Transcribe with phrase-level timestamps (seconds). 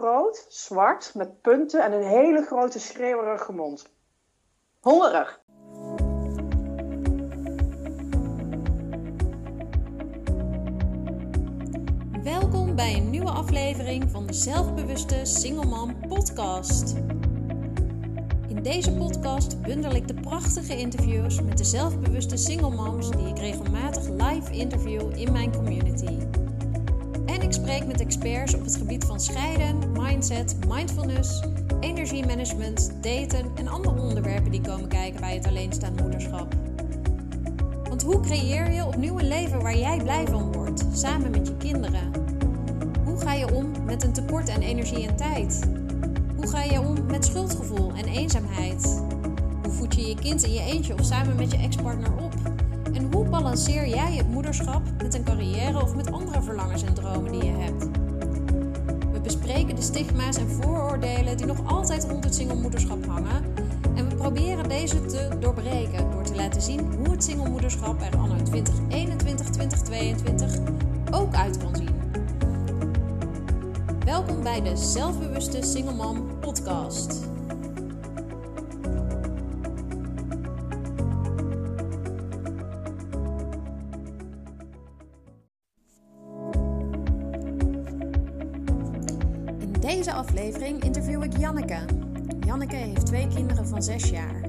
[0.00, 3.92] groot, zwart, met punten en een hele grote schreeuwerige mond.
[4.80, 5.40] Hongerig.
[12.22, 16.94] Welkom bij een nieuwe aflevering van de Zelfbewuste Single Mom podcast.
[18.48, 23.38] In deze podcast bundel ik de prachtige interviews met de zelfbewuste single moms die ik
[23.38, 26.43] regelmatig live interview in mijn community.
[27.26, 31.42] En ik spreek met experts op het gebied van scheiden, mindset, mindfulness,
[31.80, 36.54] energiemanagement, daten en andere onderwerpen die komen kijken bij het alleenstaand moederschap.
[37.88, 41.56] Want hoe creëer je opnieuw een leven waar jij blij van wordt, samen met je
[41.56, 42.10] kinderen?
[43.04, 45.60] Hoe ga je om met een tekort aan energie en tijd?
[46.36, 49.02] Hoe ga je om met schuldgevoel en eenzaamheid?
[49.62, 52.23] Hoe voed je je kind in je eentje of samen met je ex-partner op?
[53.04, 57.32] En hoe balanceer jij het moederschap met een carrière of met andere verlangens en dromen
[57.32, 57.84] die je hebt?
[59.12, 63.44] We bespreken de stigma's en vooroordelen die nog altijd rond het singlemoederschap hangen.
[63.94, 68.36] En we proberen deze te doorbreken door te laten zien hoe het singlemoederschap er anno
[68.36, 68.42] 2021-2022
[71.10, 71.94] ook uit kan zien.
[74.04, 77.33] Welkom bij de Zelfbewuste Single podcast.
[90.34, 91.78] Aflevering interview ik Janneke.
[92.40, 94.40] Janneke heeft twee kinderen van zes jaar.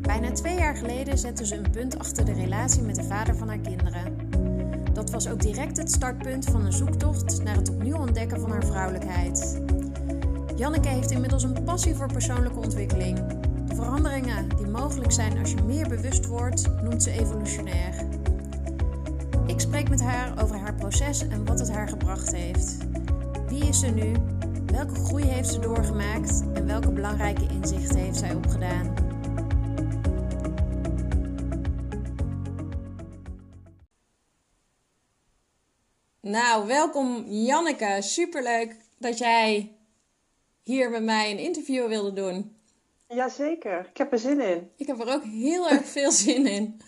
[0.00, 3.48] Bijna twee jaar geleden zette ze een punt achter de relatie met de vader van
[3.48, 4.16] haar kinderen.
[4.92, 8.64] Dat was ook direct het startpunt van een zoektocht naar het opnieuw ontdekken van haar
[8.64, 9.60] vrouwelijkheid.
[10.56, 13.18] Janneke heeft inmiddels een passie voor persoonlijke ontwikkeling.
[13.66, 17.94] De veranderingen die mogelijk zijn als je meer bewust wordt, noemt ze evolutionair.
[19.46, 22.76] Ik spreek met haar over haar proces en wat het haar gebracht heeft.
[23.48, 24.12] Wie is ze nu?
[24.78, 28.94] Welke groei heeft ze doorgemaakt en welke belangrijke inzichten heeft zij opgedaan?
[36.20, 37.96] Nou, welkom Janneke.
[38.00, 39.76] Superleuk dat jij
[40.62, 42.56] hier met mij een interview wilde doen.
[43.08, 44.70] Jazeker, ik heb er zin in.
[44.76, 46.80] Ik heb er ook heel erg veel zin in.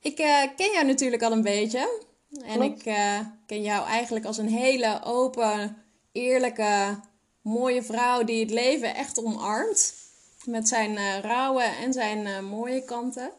[0.00, 2.02] Ik uh, ken jou natuurlijk al een beetje.
[2.44, 2.80] En Klopt.
[2.80, 5.76] ik uh, ken jou eigenlijk als een hele open,
[6.12, 7.08] eerlijke,
[7.50, 9.94] mooie vrouw die het leven echt omarmt.
[10.44, 13.30] Met zijn uh, rauwe en zijn mooie kanten.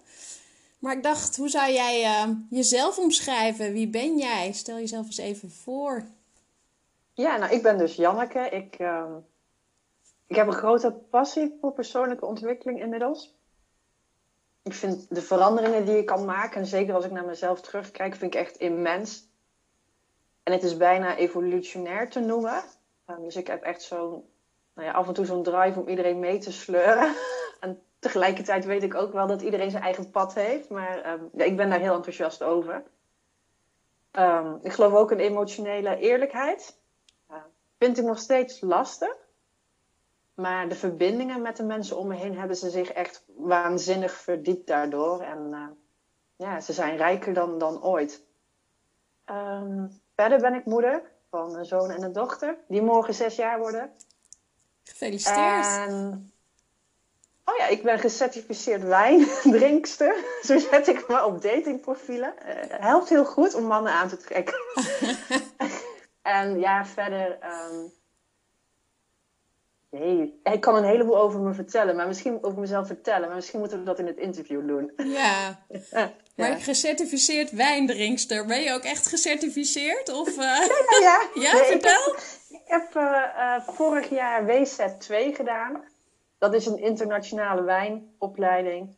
[0.80, 3.74] Maar ik dacht, hoe zou jij uh, jezelf omschrijven?
[3.74, 4.52] Wie ben jij?
[4.52, 6.04] Stel jezelf eens even voor.
[7.14, 8.40] Ja, nou, ik ben dus Janneke.
[8.40, 9.16] Ik, uh,
[10.28, 13.36] ik heb een grote passie voor persoonlijke ontwikkeling inmiddels.
[14.64, 18.16] Ik vind de veranderingen die ik kan maken, en zeker als ik naar mezelf terugkijk,
[18.16, 19.28] vind ik echt immens.
[20.44, 22.64] En het is bijna evolutionair te noemen.
[23.08, 24.30] Uh, dus ik heb echt zo'n,
[24.74, 27.16] nou ja, af en toe zo'n drive om iedereen mee te sleuren.
[27.60, 30.70] en tegelijkertijd weet ik ook wel dat iedereen zijn eigen pad heeft.
[30.70, 32.84] Maar um, ja, ik ben daar heel enthousiast over.
[34.12, 36.80] Um, ik geloof ook in emotionele eerlijkheid.
[37.78, 39.16] Vind ik nog steeds lastig.
[40.34, 44.68] Maar de verbindingen met de mensen om me heen hebben ze zich echt waanzinnig verdiept
[44.68, 45.22] daardoor.
[45.22, 45.68] En uh,
[46.36, 48.26] ja, ze zijn rijker dan, dan ooit.
[50.16, 52.58] Verder ben ik moeder van een zoon en een dochter.
[52.68, 53.92] Die morgen zes jaar worden.
[54.84, 55.66] Gefeliciteerd.
[55.66, 56.32] En
[57.46, 60.16] Oh ja, ik ben gecertificeerd wijndrinkster.
[60.48, 62.34] Zo zet ik me op datingprofielen.
[62.48, 64.56] Uh, helpt heel goed om mannen aan te trekken.
[66.22, 67.38] en ja, verder.
[67.44, 67.92] Um...
[69.90, 73.60] Nee, ik kan een heleboel over me vertellen, maar misschien over mezelf vertellen, maar misschien
[73.60, 74.92] moeten we dat in het interview doen.
[74.96, 75.60] Ja,
[76.42, 76.64] maar ja.
[76.64, 80.10] gecertificeerd wijndrinkster, ben je ook echt gecertificeerd?
[80.10, 80.36] Of, uh...
[80.36, 80.68] Ja,
[81.00, 81.22] ja, ja.
[81.44, 82.08] ja nee, vertel.
[82.08, 82.20] Ik
[82.50, 83.04] heb, ik heb uh,
[83.38, 85.84] uh, vorig jaar WZ2 gedaan.
[86.38, 88.96] Dat is een internationale wijnopleiding.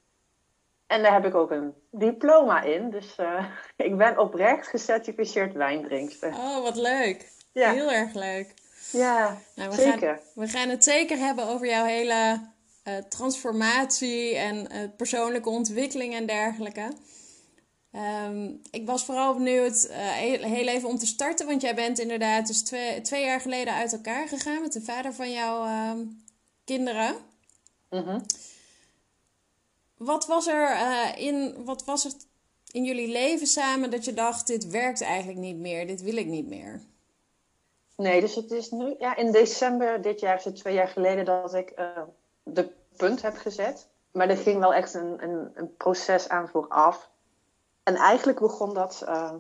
[0.88, 2.90] En daar heb ik ook een diploma in.
[2.90, 3.46] Dus uh,
[3.88, 6.30] ik ben oprecht gecertificeerd wijndrinkster.
[6.30, 7.32] Oh, wat leuk.
[7.52, 7.72] Ja.
[7.72, 8.54] Heel erg leuk.
[8.92, 10.00] Ja, nou, we zeker.
[10.00, 12.52] Gaan, we gaan het zeker hebben over jouw hele
[12.88, 16.94] uh, transformatie en uh, persoonlijke ontwikkeling en dergelijke.
[17.96, 22.48] Um, ik was vooral benieuwd, heel, heel, even om te starten, want jij bent inderdaad
[22.48, 25.68] dus twee, twee jaar geleden uit elkaar gegaan met de vader van jouw
[26.64, 27.16] kinderen.
[27.90, 28.22] Mm -hmm.
[29.98, 32.28] Wat was er uh, in, wat was het
[32.72, 36.26] in jullie leven samen dat je dacht, dit werkt eigenlijk niet meer, dit wil ik
[36.26, 36.82] niet meer?
[37.96, 41.26] Nee, dus het is nu, ja, in december dit jaar is het twee jaar geleden
[41.26, 42.02] dat ik uh,
[42.44, 43.88] de punt heb gezet.
[44.12, 47.10] Maar er ging wel echt een, een, een proces aan vooraf.
[47.84, 49.34] En eigenlijk begon dat uh,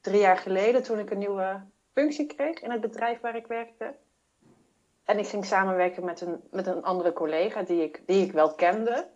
[0.00, 1.60] drie jaar geleden toen ik een nieuwe
[1.92, 3.94] functie kreeg in het bedrijf waar ik werkte.
[5.04, 8.54] En ik ging samenwerken met een, met een andere collega die ik, die ik wel
[8.54, 9.08] kende.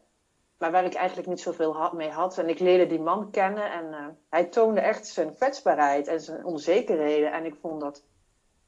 [0.58, 2.38] Maar waar ik eigenlijk niet zoveel mee had.
[2.38, 3.72] En ik leerde die man kennen.
[3.72, 7.32] En uh, hij toonde echt zijn kwetsbaarheid en zijn onzekerheden.
[7.32, 8.02] En ik vond dat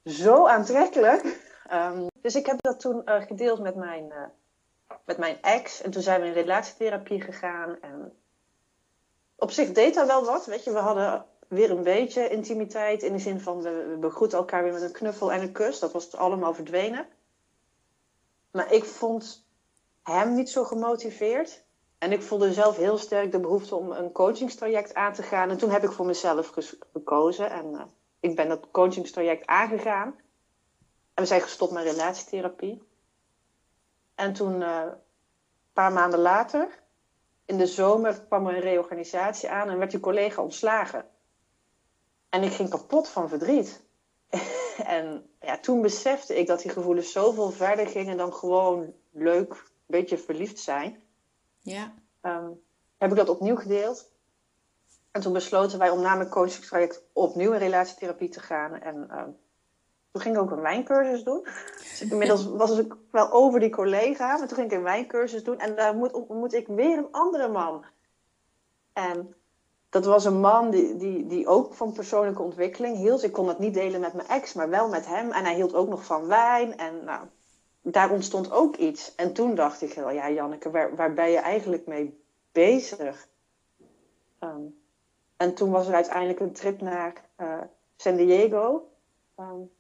[0.04, 1.24] zo aantrekkelijk.
[1.72, 4.12] Um, dus ik heb dat toen uh, gedeeld met mijn,
[5.04, 5.82] met mijn ex.
[5.82, 7.80] En toen zijn we in relatietherapie gegaan.
[7.80, 8.21] En
[9.42, 10.46] op zich deed dat wel wat.
[10.46, 13.02] Weet je, we hadden weer een beetje intimiteit.
[13.02, 15.78] In de zin van, we, begroeten elkaar weer met een knuffel en een kus.
[15.78, 17.06] Dat was allemaal verdwenen.
[18.50, 19.46] Maar ik vond
[20.02, 21.64] hem niet zo gemotiveerd.
[21.98, 25.50] En ik voelde zelf heel sterk de behoefte om een coachingstraject aan te gaan.
[25.50, 26.52] En toen heb ik voor mezelf
[26.92, 27.50] gekozen.
[27.50, 27.82] En uh,
[28.20, 30.14] ik ben dat coachingstraject aangegaan.
[31.14, 32.82] En we zijn gestopt met relatietherapie.
[34.14, 34.94] En toen, uh, een
[35.72, 36.81] paar maanden later,
[37.44, 41.06] in de zomer, kwam er een reorganisatie aan en werd die collega ontslagen.
[42.28, 43.82] En ik ging kapot van verdriet.
[44.96, 49.58] en ja, toen besefte ik dat die gevoelens zoveel verder gingen dan gewoon leuk, een
[49.86, 51.02] beetje verliefd zijn.
[51.60, 51.94] Ja.
[52.22, 52.62] Um,
[52.98, 54.10] heb ik dat opnieuw gedeeld.
[55.10, 58.80] En toen besloten wij om na mijn coachingstraject opnieuw in relatietherapie te gaan.
[58.80, 59.36] En um,
[60.12, 61.42] toen ging ik ook een wijncursus doen.
[61.78, 65.58] Dus inmiddels was ik wel over die collega, maar toen ging ik een wijncursus doen.
[65.58, 67.84] En daar moet, ontmoet ik weer een andere man.
[68.92, 69.34] En
[69.88, 73.22] dat was een man die, die, die ook van persoonlijke ontwikkeling hield.
[73.22, 75.30] Ik kon dat niet delen met mijn ex, maar wel met hem.
[75.30, 76.78] En hij hield ook nog van wijn.
[76.78, 77.26] En nou,
[77.82, 79.14] daar ontstond ook iets.
[79.14, 83.28] En toen dacht ik wel, ja Janneke, waar, waar ben je eigenlijk mee bezig?
[84.40, 84.80] Um,
[85.36, 87.60] en toen was er uiteindelijk een trip naar uh,
[87.96, 88.88] San Diego.
[89.38, 89.70] Um,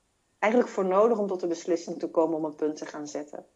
[0.42, 3.46] eigenlijk voor nodig om tot de beslissing te komen om een punt te gaan zetten.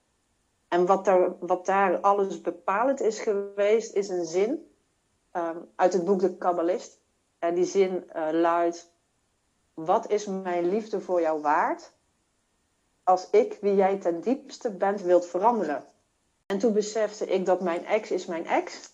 [0.69, 4.71] En wat daar, wat daar alles bepalend is geweest, is een zin
[5.33, 7.01] um, uit het boek De Kabbalist.
[7.39, 8.93] En die zin uh, luidt:
[9.75, 11.93] Wat is mijn liefde voor jou waard?
[13.03, 15.85] Als ik, wie jij ten diepste bent, wilt veranderen.
[16.47, 18.93] En toen besefte ik dat mijn ex is mijn ex.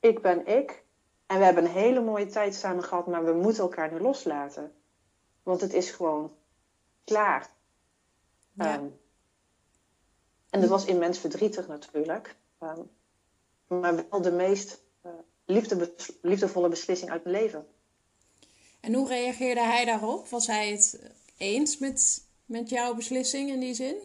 [0.00, 0.84] Ik ben ik.
[1.26, 4.72] En we hebben een hele mooie tijd samen gehad, maar we moeten elkaar nu loslaten.
[5.42, 6.38] Want het is gewoon
[7.04, 7.50] klaar.
[8.52, 8.74] Ja.
[8.74, 8.98] Um,
[10.50, 12.36] en dat was immens verdrietig natuurlijk.
[12.60, 12.90] Um,
[13.66, 15.12] maar wel de meest uh,
[15.44, 17.66] liefde, liefdevolle beslissing uit mijn leven.
[18.80, 20.28] En hoe reageerde hij daarop?
[20.28, 23.96] Was hij het eens met, met jouw beslissing in die zin?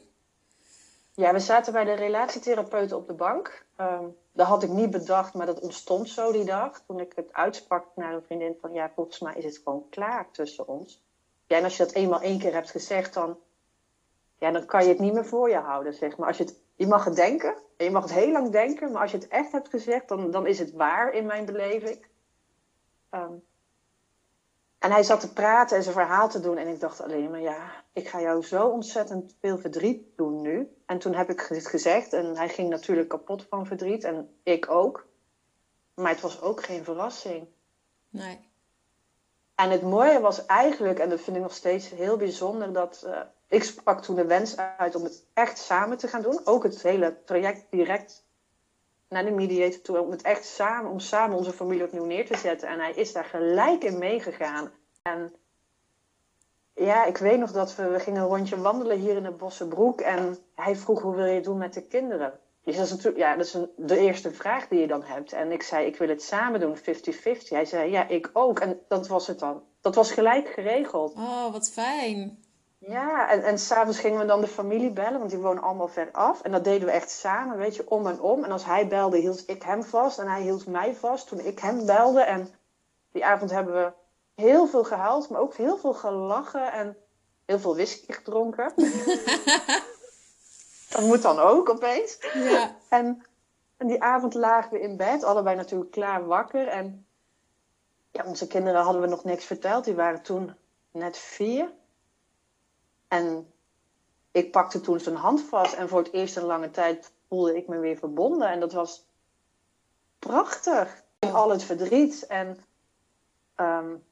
[1.14, 3.66] Ja, we zaten bij de relatietherapeut op de bank.
[3.80, 6.82] Um, dat had ik niet bedacht, maar dat ontstond zo die dag.
[6.88, 8.74] Toen ik het uitsprak naar een vriendin van...
[8.74, 11.04] ja, volgens mij is het gewoon klaar tussen ons.
[11.48, 13.40] Ja, en als je dat eenmaal één keer hebt gezegd, dan,
[14.38, 16.28] ja, dan kan je het niet meer voor je houden, zeg maar.
[16.28, 19.02] Als je, het, je mag het denken, en je mag het heel lang denken, maar
[19.02, 22.06] als je het echt hebt gezegd, dan, dan is het waar in mijn beleving.
[23.12, 23.44] Um,
[24.86, 26.58] en hij zat te praten en zijn verhaal te doen.
[26.58, 30.76] En ik dacht alleen maar, ja, ik ga jou zo ontzettend veel verdriet doen nu.
[30.86, 32.14] En toen heb ik dit gezegd.
[32.14, 34.04] En hij ging natuurlijk kapot van verdriet.
[34.04, 35.08] En ik ook.
[35.94, 37.48] Maar het was ook geen verrassing.
[38.10, 38.50] Nee.
[39.56, 43.20] En het mooie was eigenlijk, en dat vind ik nog steeds heel bijzonder, dat uh,
[43.48, 46.42] ik sprak toen de wens uit om het echt samen te gaan doen.
[46.44, 48.26] Ook het hele traject direct
[49.10, 52.38] naar de mediator toe, om het echt samen, om samen onze familie opnieuw neer te
[52.38, 52.68] zetten.
[52.68, 54.72] En hij is daar gelijk in meegegaan.
[55.02, 55.34] En
[56.74, 60.02] ja, ik weet nog dat we, we gingen een rondje wandelen hier in de Bossenbroek.
[60.02, 62.40] En hij vroeg, hoe wil je het doen met de kinderen?
[62.66, 65.34] Dus dat is natuurlijk, ja, dat is een, de eerste vraag die je dan hebt.
[65.34, 66.82] En ik zei, ik wil het samen doen, 50-50.
[67.50, 68.60] Hij zei, ja, ik ook.
[68.60, 69.64] En dat was het dan.
[69.82, 71.14] Dat was gelijk geregeld.
[71.14, 72.44] Oh, wat fijn.
[72.78, 76.12] Ja, en, en s'avonds gingen we dan de familie bellen, want die wonen allemaal ver
[76.12, 76.42] af.
[76.42, 78.44] En dat deden we echt samen, weet je, om en om.
[78.44, 81.60] En als hij belde, hield ik hem vast en hij hield mij vast toen ik
[81.60, 82.22] hem belde.
[82.22, 82.50] En
[83.12, 83.92] die avond hebben we
[84.42, 86.98] heel veel gehuild, maar ook heel veel gelachen en
[87.46, 88.74] heel veel whisky gedronken.
[90.96, 92.18] dat moet dan ook opeens.
[92.34, 92.76] Ja.
[92.90, 93.26] En,
[93.78, 96.68] en die avond lagen we in bed, allebei natuurlijk klaar wakker.
[96.68, 97.06] En
[98.12, 100.56] ja, onze kinderen hadden we nog niks verteld, die waren toen
[100.92, 101.72] net vier.
[103.08, 103.54] En
[104.32, 107.68] ik pakte toen zijn hand vast en voor het eerst in lange tijd voelde ik
[107.68, 108.50] me weer verbonden.
[108.50, 109.06] En dat was
[110.20, 111.04] prachtig.
[111.20, 112.26] Al het verdriet.
[112.26, 112.58] En
[113.56, 114.04] um,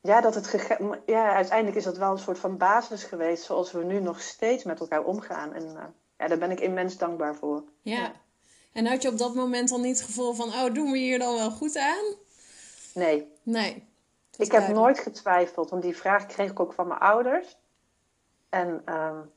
[0.00, 0.68] ja, dat het
[1.06, 4.64] ja, uiteindelijk is dat wel een soort van basis geweest zoals we nu nog steeds
[4.64, 5.52] met elkaar omgaan.
[5.52, 5.84] En uh,
[6.18, 7.64] ja, daar ben ik immens dankbaar voor.
[7.82, 7.96] Ja.
[7.96, 8.12] ja.
[8.72, 11.18] En had je op dat moment al niet het gevoel van, oh, doen we hier
[11.18, 12.14] dan wel goed aan?
[12.94, 13.32] Nee.
[13.42, 13.86] Nee.
[14.36, 17.56] Ik heb nooit getwijfeld, want die vraag kreeg ik ook van mijn ouders.
[18.48, 19.32] En um,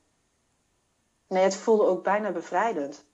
[1.27, 3.05] nee, het voelde ook bijna bevrijdend.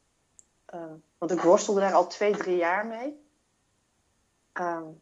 [0.74, 3.26] Um, want ik worstelde daar al twee, drie jaar mee.
[4.54, 5.02] Um,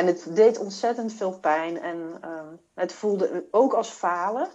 [0.00, 1.80] en het deed ontzettend veel pijn.
[1.80, 2.20] En
[2.74, 4.48] het voelde ook als falen.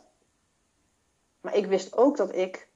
[1.42, 2.70] Maar ik wist ook dat ik,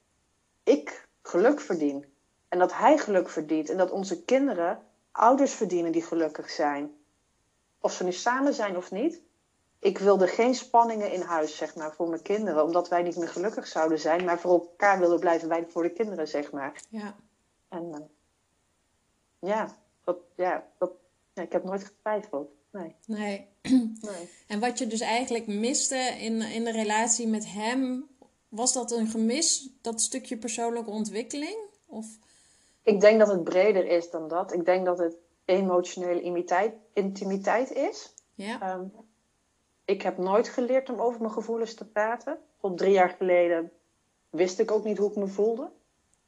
[0.62, 2.14] ik geluk verdien.
[2.48, 3.70] En dat hij geluk verdient.
[3.70, 6.94] En dat onze kinderen ouders verdienen die gelukkig zijn.
[7.80, 9.22] Of ze nu samen zijn of niet.
[9.78, 12.64] Ik wilde geen spanningen in huis, zeg maar, voor mijn kinderen.
[12.64, 14.24] Omdat wij niet meer gelukkig zouden zijn.
[14.24, 16.82] Maar voor elkaar willen blijven wij voor de kinderen, zeg maar.
[16.88, 17.14] Ja.
[17.68, 17.98] En uh,
[19.38, 20.92] ja, dat, ja, dat,
[21.32, 22.58] ja, ik heb nooit getwijfeld.
[22.70, 22.94] Nee.
[23.06, 23.48] Nee.
[24.00, 24.30] nee.
[24.46, 28.08] En wat je dus eigenlijk miste in, in de relatie met hem,
[28.48, 31.56] was dat een gemis, dat stukje persoonlijke ontwikkeling?
[31.86, 32.06] Of...
[32.82, 34.52] Ik denk dat het breder is dan dat.
[34.52, 38.14] Ik denk dat het emotionele intimiteit, intimiteit is.
[38.34, 38.74] Ja.
[38.74, 38.92] Um,
[39.84, 42.38] ik heb nooit geleerd om over mijn gevoelens te praten.
[42.60, 43.72] Tot drie jaar geleden
[44.30, 45.70] wist ik ook niet hoe ik me voelde.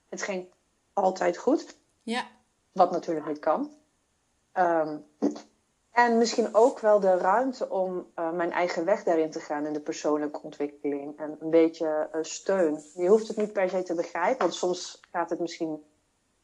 [0.09, 0.47] Het ging
[0.93, 1.77] altijd goed.
[2.03, 2.27] Ja.
[2.73, 3.71] Wat natuurlijk niet kan.
[4.55, 5.05] Um,
[5.93, 9.73] en misschien ook wel de ruimte om uh, mijn eigen weg daarin te gaan in
[9.73, 11.19] de persoonlijke ontwikkeling.
[11.19, 12.83] En een beetje uh, steun.
[12.95, 15.85] Je hoeft het niet per se te begrijpen, want soms gaat het misschien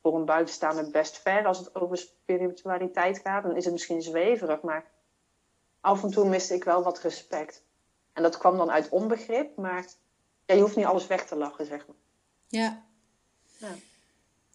[0.03, 3.43] voor een buitenstaander best ver als het over spiritualiteit gaat.
[3.43, 4.85] Dan is het misschien zweverig, maar
[5.81, 7.63] af en toe miste ik wel wat respect.
[8.13, 9.87] En dat kwam dan uit onbegrip, maar
[10.47, 11.97] ja, je hoeft niet alles weg te lachen, zeg maar.
[12.47, 12.85] Ja.
[13.57, 13.75] ja.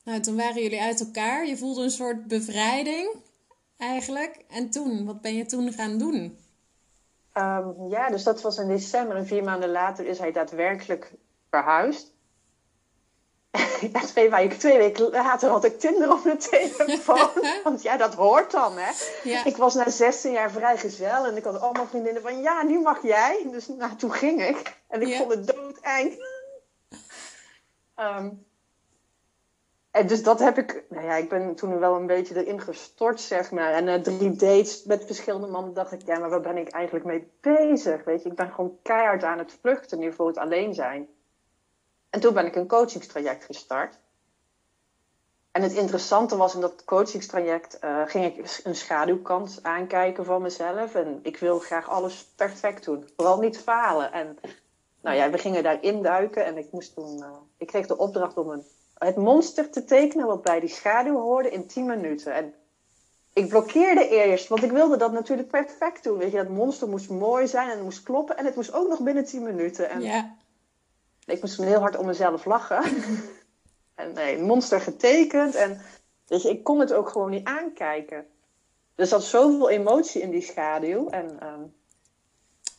[0.03, 1.47] Nou, toen waren jullie uit elkaar.
[1.47, 3.21] Je voelde een soort bevrijding
[3.77, 4.45] eigenlijk.
[4.49, 6.37] En toen, wat ben je toen gaan doen?
[7.37, 9.15] Um, ja, dus dat was in december.
[9.17, 11.11] En vier maanden later is hij daadwerkelijk
[11.49, 12.11] verhuisd.
[13.93, 17.29] ja, twee, weken, twee weken later had ik Tinder op mijn telefoon.
[17.63, 18.91] Want ja, dat hoort dan, hè.
[19.23, 19.45] Ja.
[19.45, 21.25] Ik was na 16 jaar vrijgezel.
[21.25, 23.47] En ik had allemaal vriendinnen van, ja, nu mag jij.
[23.51, 24.77] Dus nou, toen ging ik.
[24.87, 25.17] En ik Ja.
[25.17, 26.25] vond het doodeng.
[27.95, 28.45] um,
[29.93, 30.83] en dus dat heb ik...
[30.89, 33.73] Nou ja, ik ben toen wel een beetje erin gestort, zeg maar.
[33.73, 36.01] En na drie dates met verschillende mannen dacht ik...
[36.05, 38.03] Ja, maar waar ben ik eigenlijk mee bezig?
[38.03, 41.07] Weet je, ik ben gewoon keihard aan het vluchten nu voor het alleen zijn.
[42.09, 43.99] En toen ben ik een coachingstraject gestart.
[45.51, 50.95] En het interessante was in dat coachingstraject uh, ging ik een schaduwkant aankijken van mezelf.
[50.95, 53.09] En ik wil graag alles perfect doen.
[53.15, 54.11] Vooral niet falen.
[54.11, 54.37] En
[55.01, 57.17] nou ja, we gingen daar induiken en ik moest toen.
[57.17, 58.65] Uh, ik kreeg de opdracht om een,
[59.05, 62.33] het monster te tekenen wat bij die schaduw hoorde in 10 minuten.
[62.33, 62.53] En
[63.33, 66.17] ik blokkeerde eerst, want ik wilde dat natuurlijk perfect doen.
[66.17, 68.37] Weet je, dat monster moest mooi zijn en het moest kloppen.
[68.37, 69.89] En het moest ook nog binnen 10 minuten.
[69.89, 70.35] En Ja.
[71.25, 72.83] ik moest heel hard om mezelf lachen.
[73.95, 75.55] en nee, monster getekend.
[75.55, 75.81] En
[76.27, 78.25] weet je, ik kon het ook gewoon niet aankijken.
[78.95, 81.09] Er zat zoveel emotie in die schaduw.
[81.09, 81.61] En, ehm,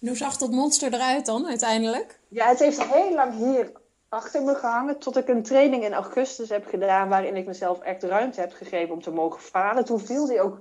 [0.00, 2.18] En hoe zag dat monster eruit dan uiteindelijk?
[2.28, 3.72] ja, het heeft heel lang hier
[4.14, 4.98] achter me gehangen.
[4.98, 7.08] Tot ik een training in augustus heb gedaan.
[7.08, 9.84] Waarin ik mezelf echt ruimte heb gegeven om te mogen falen.
[9.84, 10.60] Toen viel hij ook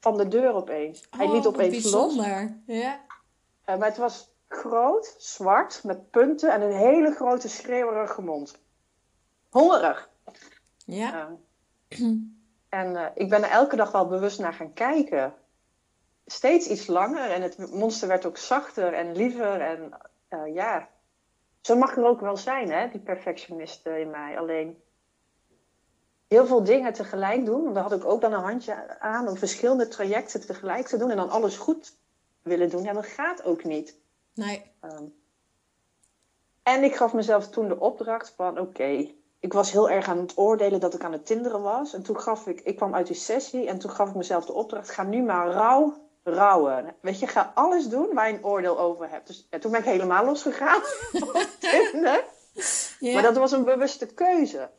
[0.00, 1.06] van de deur opeens.
[1.10, 1.92] hij Oh, liet wat opeens los.
[1.92, 2.58] bijzonder.
[2.66, 3.00] Ja.
[3.66, 8.58] Uh, maar het was groot, zwart, met punten en een hele grote schreeuwerige mond.
[9.50, 10.10] Hongerig.
[10.86, 11.28] Ja.
[11.88, 12.08] Uh,
[12.68, 15.34] en uh, ik ben er elke dag wel bewust naar gaan kijken.
[16.26, 19.60] Steeds iets langer en het monster werd ook zachter en liever.
[19.60, 19.92] En
[20.52, 20.88] ja,
[21.66, 24.38] zo mag er ook wel zijn, hè, die perfectionist in mij.
[24.38, 24.82] Alleen
[26.28, 27.62] heel veel dingen tegelijk doen.
[27.62, 31.10] Want daar had ik ook dan een handje aan om verschillende trajecten tegelijk te doen
[31.10, 31.96] en dan alles goed
[32.42, 32.82] willen doen.
[32.82, 33.98] Ja, dat gaat ook niet.
[34.34, 34.72] Nee.
[34.82, 35.14] Um,
[36.62, 40.18] en ik gaf mezelf toen de opdracht van oké, okay, ik was heel erg aan
[40.18, 41.94] het oordelen dat ik aan het tinderen was.
[41.94, 44.52] En toen gaf ik, ik kwam uit die sessie en toen gaf ik mezelf de
[44.52, 46.94] opdracht, ga nu maar rauw rouwen.
[47.00, 49.26] Weet je, ga alles doen waar je een oordeel over hebt.
[49.26, 50.80] Dus ja, toen ben ik helemaal losgegaan
[51.20, 52.24] op Tinder.
[52.98, 53.12] Ja.
[53.12, 54.70] Maar dat was een bewuste keuze.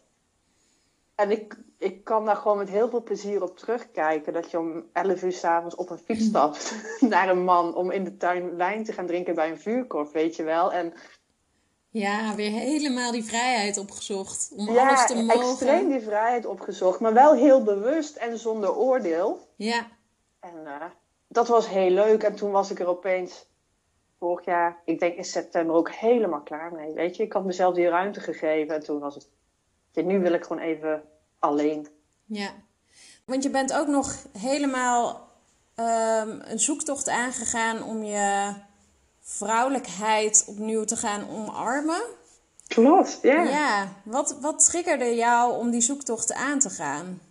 [1.15, 4.33] En ik, ik kan daar gewoon met heel veel plezier op terugkijken.
[4.33, 6.75] Dat je om 11 uur s'avonds op een fiets stapt
[7.13, 10.35] naar een man om in de tuin wijn te gaan drinken bij een vuurkorf, weet
[10.35, 10.73] je wel.
[10.73, 10.93] En
[11.89, 14.51] ja, weer helemaal die vrijheid opgezocht.
[14.55, 15.49] Om ja, alles te mogen.
[15.49, 19.47] extreem die vrijheid opgezocht, maar wel heel bewust en zonder oordeel.
[19.55, 19.87] Ja.
[20.39, 20.83] En uh,
[21.35, 22.23] dat was heel leuk.
[22.23, 23.45] En toen was ik er opeens
[24.19, 26.93] vorig jaar, ik denk in september, ook helemaal klaar mee.
[26.93, 29.27] Weet je, ik had mezelf die ruimte gegeven en toen was het.
[30.05, 31.03] Nu wil ik gewoon even
[31.39, 31.87] alleen.
[32.25, 32.51] Ja,
[33.25, 35.29] want je bent ook nog helemaal
[35.75, 38.53] um, een zoektocht aangegaan om je
[39.21, 42.01] vrouwelijkheid opnieuw te gaan omarmen.
[42.67, 43.43] Klopt, ja.
[43.43, 47.21] Ja, wat, wat triggerde jou om die zoektocht aan te gaan?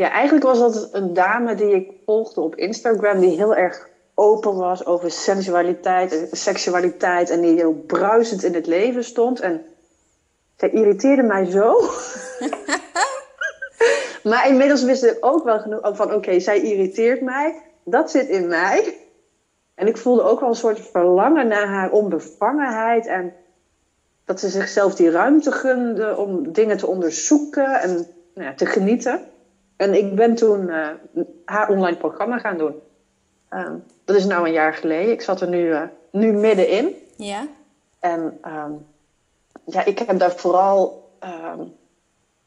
[0.00, 4.56] Ja, eigenlijk was dat een dame die ik volgde op Instagram, die heel erg open
[4.56, 9.40] was over sensualiteit en seksualiteit en die heel bruisend in het leven stond.
[9.40, 9.64] En
[10.56, 11.80] zij irriteerde mij zo.
[14.30, 17.62] maar inmiddels wist ik ook wel genoeg van, oké, okay, zij irriteert mij.
[17.84, 18.98] Dat zit in mij.
[19.74, 23.06] En ik voelde ook wel een soort verlangen naar haar onbevangenheid.
[23.06, 23.32] En
[24.24, 27.90] dat ze zichzelf die ruimte gunde om dingen te onderzoeken en
[28.34, 29.28] nou ja, te genieten.
[29.80, 30.88] En ik ben toen uh,
[31.44, 32.74] haar online programma gaan doen.
[33.48, 35.12] Ehm, dat is nou een jaar geleden.
[35.12, 36.94] Ik zat er nu, uh, nu middenin.
[37.16, 37.46] Ja.
[37.98, 38.72] En ehm,
[39.64, 41.60] ja, ik heb daar vooral ehm,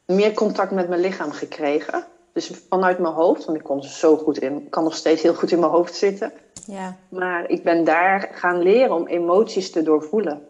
[0.04, 2.04] meer contact met mijn lichaam gekregen.
[2.32, 5.50] Dus vanuit mijn hoofd, want ik kon zo goed in, kan nog steeds heel goed
[5.50, 6.32] in mijn hoofd zitten.
[6.66, 6.96] Ja.
[7.08, 10.48] Maar ik ben daar gaan leren om emoties te doorvoelen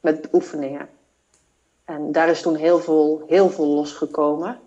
[0.00, 0.88] met oefeningen.
[1.84, 4.58] En daar is toen heel veel, heel veel losgekomen.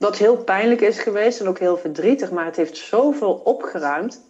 [0.00, 4.20] Wat heel pijnlijk is geweest en ook heel verdrietig, maar het heeft zoveel opgeruimd.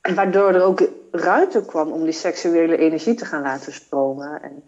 [0.00, 4.42] En waardoor er ook ruimte kwam om die seksuele energie te gaan laten stromen.
[4.42, 4.62] En,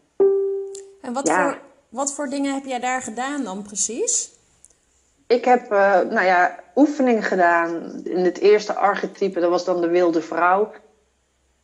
[1.01, 4.31] en wat, voor, wat voor dingen heb jij daar gedaan dan precies?
[5.27, 8.01] Ik heb uh, nou ja, oefeningen gedaan.
[8.05, 10.73] In het eerste archetype, dat was dan de wilde vrouw.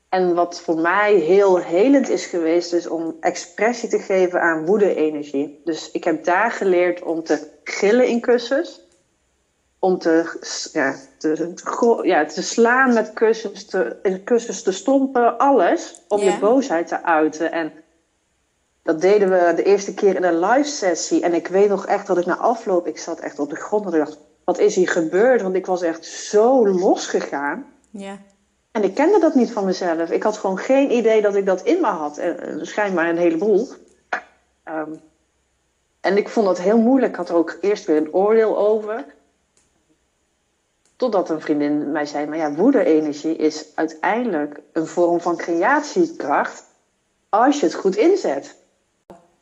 [0.08, 5.60] En wat voor mij heel helend is geweest, is om expressie te geven aan woede-energie.
[5.64, 8.84] Dus ik heb daar geleerd om te gillen in kussens.
[9.78, 10.38] Om te,
[10.72, 11.52] ja, te,
[12.02, 16.02] ja, te slaan met kussens, te, kussens te stompen, alles.
[16.08, 17.52] Om je boosheid te uiten.
[17.52, 17.72] En
[18.82, 21.22] dat deden we de eerste keer in een live sessie.
[21.22, 23.84] En ik weet nog echt dat ik na afloop, ik zat echt op de grond
[23.84, 25.42] en dacht, wat is hier gebeurd?
[25.42, 27.66] Want ik was echt zo losgegaan.
[27.90, 28.18] Ja.
[28.76, 30.11] En ik kende dat niet van mezelf.
[30.11, 32.18] Ik had gewoon geen idee dat ik dat in me had.
[32.18, 33.68] En, schijnbaar een heleboel.
[34.68, 35.00] Um,
[36.00, 37.12] en ik vond dat heel moeilijk.
[37.12, 39.04] Ik had er ook eerst weer een oordeel over.
[40.97, 46.64] Totdat een vriendin mij zei: Maar ja, woede-energie is uiteindelijk een vorm van creatiekracht.
[47.28, 48.56] Als je het goed inzet.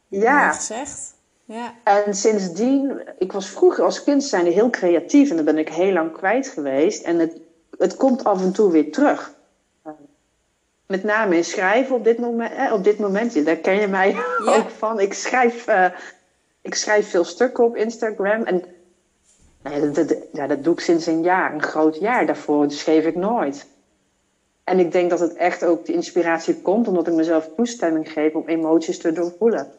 [0.08, 0.52] Ja.
[0.52, 1.14] Gezegd.
[1.44, 1.74] Ja.
[1.84, 5.92] En sindsdien, ik was vroeger als kind zijn heel creatief en dat ben ik heel
[5.92, 7.02] lang kwijt geweest.
[7.02, 7.43] En het
[7.78, 9.34] het komt af en toe weer terug.
[10.86, 12.52] Met name in schrijven op dit moment.
[12.52, 14.16] Eh, op dit moment daar ken je mij
[14.46, 15.00] ook van.
[15.00, 15.86] Ik schrijf, uh,
[16.62, 18.42] ik schrijf veel stukken op Instagram.
[18.42, 18.64] En
[19.62, 22.26] nou dat, dat, ja, dat doe ik sinds een jaar, een groot jaar.
[22.26, 23.66] Daarvoor schreef ik nooit.
[24.64, 28.34] En ik denk dat het echt ook de inspiratie komt omdat ik mezelf toestemming geef
[28.34, 29.72] om emoties te doorvoelen.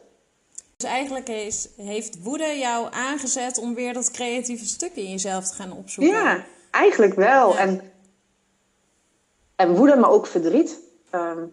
[0.76, 5.54] Dus eigenlijk is, heeft woede jou aangezet om weer dat creatieve stuk in jezelf te
[5.54, 6.14] gaan opzoeken?
[6.14, 6.44] Ja,
[6.76, 7.56] Eigenlijk wel.
[7.56, 7.80] En,
[9.56, 10.80] en woede, maar ook verdriet.
[11.10, 11.44] Ehm,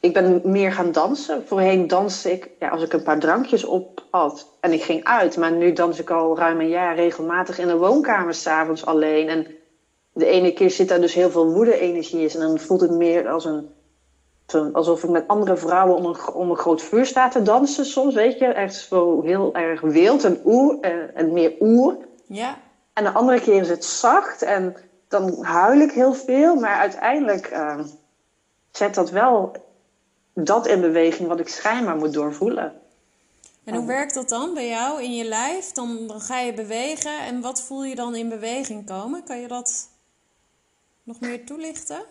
[0.00, 1.46] ik ben meer gaan dansen.
[1.46, 5.36] Voorheen danste ik ja, als ik een paar drankjes op had en ik ging uit.
[5.36, 9.28] Maar nu dans ik al ruim een jaar regelmatig in de woonkamer s'avonds alleen.
[9.28, 9.46] En
[10.12, 12.40] de ene keer zit daar dus heel veel woede-energie in.
[12.40, 13.68] En dan voelt het meer als een,
[14.72, 18.14] alsof ik met andere vrouwen om een, om een groot vuur sta te dansen soms.
[18.14, 21.96] Weet je, echt zo heel erg wild en oer en, en meer oer.
[22.26, 22.64] Ja.
[22.96, 24.76] En de andere keer is het zacht en
[25.08, 26.54] dan huil ik heel veel.
[26.54, 27.80] Maar uiteindelijk uh,
[28.70, 29.56] zet dat wel
[30.34, 32.80] dat in beweging wat ik schijnbaar moet doorvoelen.
[33.64, 35.72] En hoe werkt dat dan bij jou in je lijf?
[35.72, 39.24] Dan, dan ga je bewegen en wat voel je dan in beweging komen?
[39.24, 39.88] Kan je dat
[41.02, 42.04] nog meer toelichten?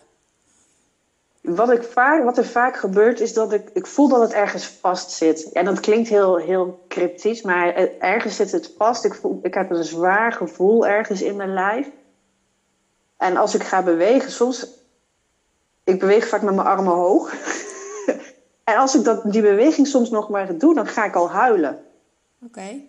[1.46, 4.66] Wat, ik vaak, wat er vaak gebeurt is dat ik, ik voel dat het ergens
[4.66, 5.52] vast zit.
[5.52, 9.04] En dat klinkt heel, heel cryptisch, maar ergens zit het vast.
[9.04, 11.90] Ik, voel, ik heb een zwaar gevoel ergens in mijn lijf.
[13.16, 14.68] En als ik ga bewegen, soms.
[15.84, 17.34] Ik beweeg vaak met mijn armen hoog.
[18.64, 21.84] en als ik dat, die beweging soms nog maar doe, dan ga ik al huilen.
[22.44, 22.80] Oké.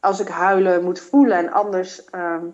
[0.00, 2.04] Als ik huilen moet voelen en anders.
[2.04, 2.46] Ehm,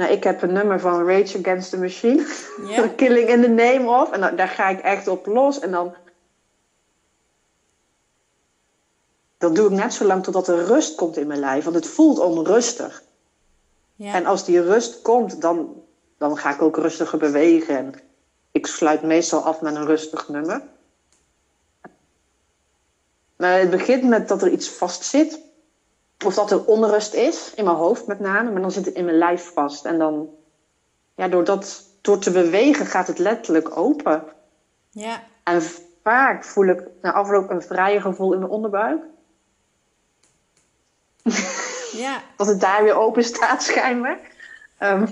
[0.00, 2.26] nou, ik heb een nummer van Rage Against the Machine.
[2.96, 4.10] Killing in the Name of.
[4.10, 5.58] En daar ga ik echt op los.
[5.58, 5.94] En dan...
[9.38, 11.64] Dat doe ik net zo lang totdat er rust komt in mijn lijf.
[11.64, 13.02] Want het voelt onrustig.
[13.98, 15.82] En als die rust komt, dan,
[16.18, 17.76] dan ga ik ook rustiger bewegen.
[17.76, 17.94] En
[18.50, 20.62] ik sluit meestal af met een rustig nummer.
[23.36, 25.40] Maar het begint met dat er iets vast zit.
[26.24, 29.04] Of dat er onrust is, in mijn hoofd met name, maar dan zit het in
[29.04, 29.84] mijn lijf vast.
[29.84, 30.28] En dan,
[31.14, 34.24] ja, door, dat, door te bewegen gaat het letterlijk open.
[34.90, 35.22] Ja.
[35.44, 35.62] En
[36.02, 39.02] vaak voel ik na afloop een vrije gevoel in mijn onderbuik.
[41.92, 42.22] Ja.
[42.36, 44.20] dat het daar weer open staat, schijnbaar.
[44.78, 45.08] Um,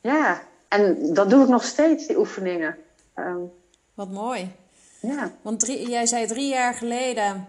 [0.00, 2.76] ja, en dat doe ik nog steeds, die oefeningen.
[3.14, 3.52] Um,
[3.94, 4.52] Wat mooi.
[5.00, 5.32] Ja.
[5.42, 7.48] Want drie, jij zei drie jaar geleden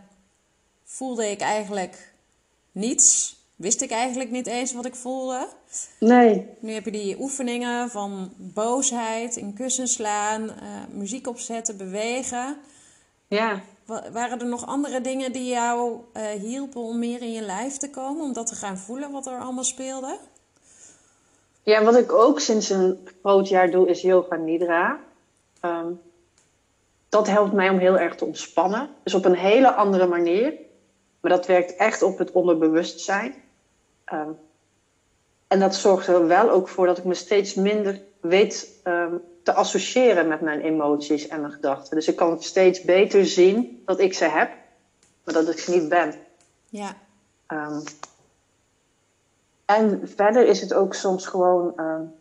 [0.83, 2.13] voelde ik eigenlijk
[2.75, 3.35] niets.
[3.55, 5.47] Wist ik eigenlijk niet eens wat ik voelde.
[5.99, 6.49] Nee.
[6.59, 10.51] Nu heb je die oefeningen van boosheid, in kussen slaan, uh,
[10.91, 12.57] muziek opzetten, bewegen.
[13.27, 13.61] Ja.
[14.11, 17.89] Waren er nog andere dingen die jou uh, hielpen om meer in je lijf te
[17.89, 18.23] komen?
[18.23, 20.17] Om dat te gaan voelen wat er allemaal speelde?
[21.63, 24.99] Ja, wat ik ook sinds een groot jaar doe is yoga nidra.
[25.61, 26.01] Um,
[27.09, 28.89] dat helpt mij om heel erg te ontspannen.
[29.03, 30.53] Dus op een hele andere manier.
[31.25, 33.35] Maar dat werkt echt op het onderbewustzijn.
[34.03, 34.29] Ehm,
[35.47, 39.53] en dat zorgt er wel ook voor dat ik me steeds minder weet ehm, te
[39.53, 41.95] associëren met mijn emoties en mijn gedachten.
[41.95, 44.51] Dus ik kan steeds beter zien dat ik ze heb,
[45.23, 46.13] maar dat ik ze niet ben.
[46.69, 46.95] Ja.
[47.47, 47.83] Um,
[49.65, 51.73] en verder is het ook soms gewoon.
[51.77, 52.13] Um,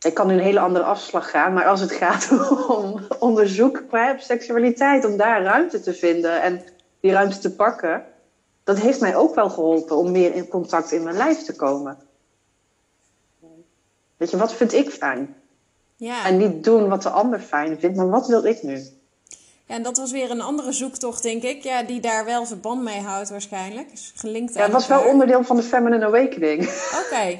[0.00, 2.30] ik kan nu een hele andere afslag gaan, maar als het gaat
[2.78, 6.62] om onderzoek qua seksualiteit, om daar ruimte te vinden en
[7.00, 8.04] die ruimte te pakken,
[8.64, 11.98] dat heeft mij ook wel geholpen om meer in contact in mijn lijf te komen.
[14.16, 15.36] Weet je, wat vind ik fijn?
[15.96, 16.26] Ja.
[16.26, 18.86] En niet doen wat de ander fijn vindt, maar wat wil ik nu?
[19.64, 21.62] Ja, en dat was weer een andere zoektocht, denk ik.
[21.62, 23.92] Ja, die daar wel verband mee houdt waarschijnlijk.
[23.92, 26.62] Is gelinkt ja, het was wel onderdeel van de Feminine Awakening.
[27.04, 27.38] Oké.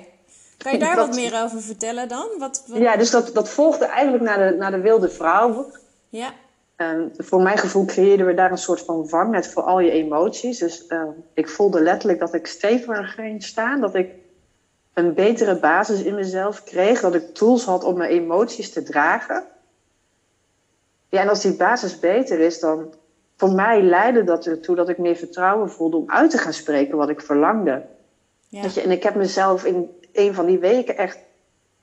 [0.57, 2.29] Kan je daar wat meer over vertellen dan?
[2.39, 2.79] Wat, wat...
[2.79, 5.71] Ja, dus dat, dat volgde eigenlijk naar de, naar de wilde vrouw.
[6.09, 6.33] Ja.
[6.79, 10.59] En voor mijn gevoel creëerden we daar een soort van vangnet voor al je emoties.
[10.59, 11.03] Dus uh,
[11.35, 13.81] ik voelde letterlijk dat ik steviger ging staan.
[13.81, 14.11] Dat ik
[14.95, 17.01] een betere basis in mezelf kreeg.
[17.01, 19.45] Dat ik tools had om mijn emoties te dragen.
[21.09, 22.95] Ja, en als die basis beter is, dan
[23.37, 26.97] voor mij leidde dat ertoe dat ik meer vertrouwen voelde om uit te gaan spreken
[26.97, 27.87] wat ik verlangde.
[28.49, 28.63] Ja.
[28.75, 31.19] je, en ik heb mezelf in een van die weken echt,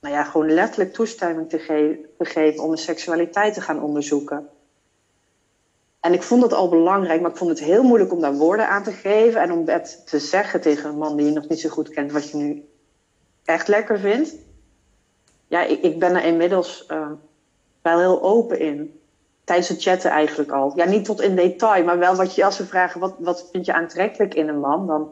[0.00, 4.48] nou ja, gewoon letterlijk toestemming te ge gegeven om mijn seksualiteit te gaan onderzoeken.
[6.06, 8.68] En ik vond dat al belangrijk, maar ik vond het heel moeilijk om daar woorden
[8.68, 11.60] aan te geven en om het te zeggen tegen een man die je nog niet
[11.60, 12.68] zo goed kent, wat je nu
[13.44, 14.34] echt lekker vindt.
[15.46, 17.10] Ja, ik, ik ben er inmiddels uh,
[17.82, 19.00] wel heel open in
[19.44, 20.72] tijdens het chatten eigenlijk al.
[20.76, 23.66] Ja, niet tot in detail, maar wel wat je als ze vragen: wat, wat vind
[23.66, 24.86] je aantrekkelijk in een man?
[24.86, 25.10] Dan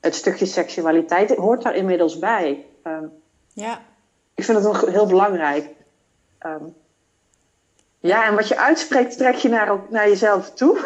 [0.00, 2.64] het stukje seksualiteit hoort daar inmiddels bij.
[2.84, 3.12] Um,
[3.52, 3.80] ja.
[4.34, 5.74] Ik vind het heel belangrijk.
[6.46, 6.74] Um,
[8.06, 10.78] ja, en wat je uitspreekt, trek je naar, naar jezelf toe.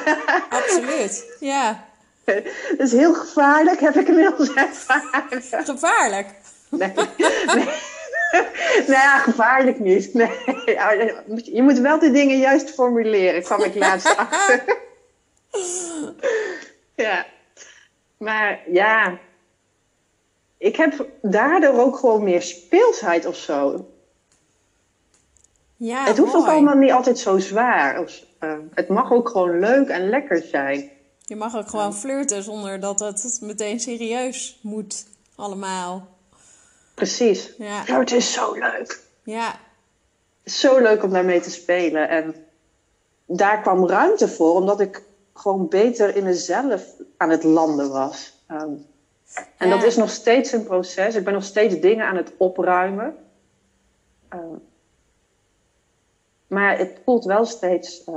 [0.48, 1.84] Absoluut, ja.
[2.24, 2.42] Dat
[2.78, 5.64] is heel gevaarlijk, heb ik inmiddels ervaren.
[5.64, 6.26] Gevaarlijk?
[6.68, 6.92] Nee,
[7.46, 7.68] nee.
[8.86, 10.14] nou ja, gevaarlijk niet.
[10.14, 10.30] Nee.
[11.44, 14.64] Je moet wel de dingen juist formuleren, kwam ik laatst achter.
[16.94, 17.26] ja.
[18.18, 19.18] Maar ja,
[20.58, 23.86] ik heb daardoor ook gewoon meer speelsheid of zo.
[25.84, 26.44] Ja, het hoeft mooi.
[26.44, 28.00] ook allemaal niet altijd zo zwaar.
[28.40, 30.90] Uh, het mag ook gewoon leuk en lekker zijn.
[31.24, 36.06] Je mag ook gewoon flirten zonder dat het meteen serieus moet allemaal.
[36.94, 37.54] Precies.
[37.58, 37.82] Ja.
[37.82, 39.00] Flirten is zo leuk.
[39.24, 39.54] Ja.
[40.44, 42.08] Zo leuk om daarmee te spelen.
[42.08, 42.34] En
[43.26, 45.02] daar kwam ruimte voor, omdat ik
[45.34, 46.84] gewoon beter in mezelf
[47.16, 48.44] aan het landen was.
[48.50, 48.86] Um,
[49.56, 49.74] en Ja.
[49.74, 51.14] dat is nog steeds een proces.
[51.14, 53.16] Ik ben nog steeds dingen aan het opruimen.
[54.34, 54.70] Um,
[56.52, 58.02] maar het voelt wel steeds.
[58.08, 58.14] Uh...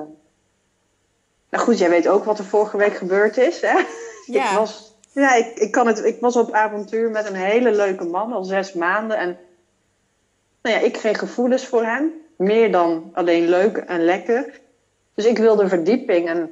[1.49, 3.61] Nou goed, jij weet ook wat er vorige week gebeurd is.
[3.61, 3.79] Hè?
[4.25, 4.51] Ja.
[4.51, 8.05] Ik, was, ja, ik, ik, kan het, ik was op avontuur met een hele leuke
[8.05, 9.17] man al zes maanden.
[9.17, 9.37] En
[10.61, 12.11] nou ja, ik kreeg gevoelens voor hem.
[12.37, 14.61] Meer dan alleen leuk en lekker.
[15.13, 16.27] Dus ik wilde verdieping.
[16.27, 16.51] En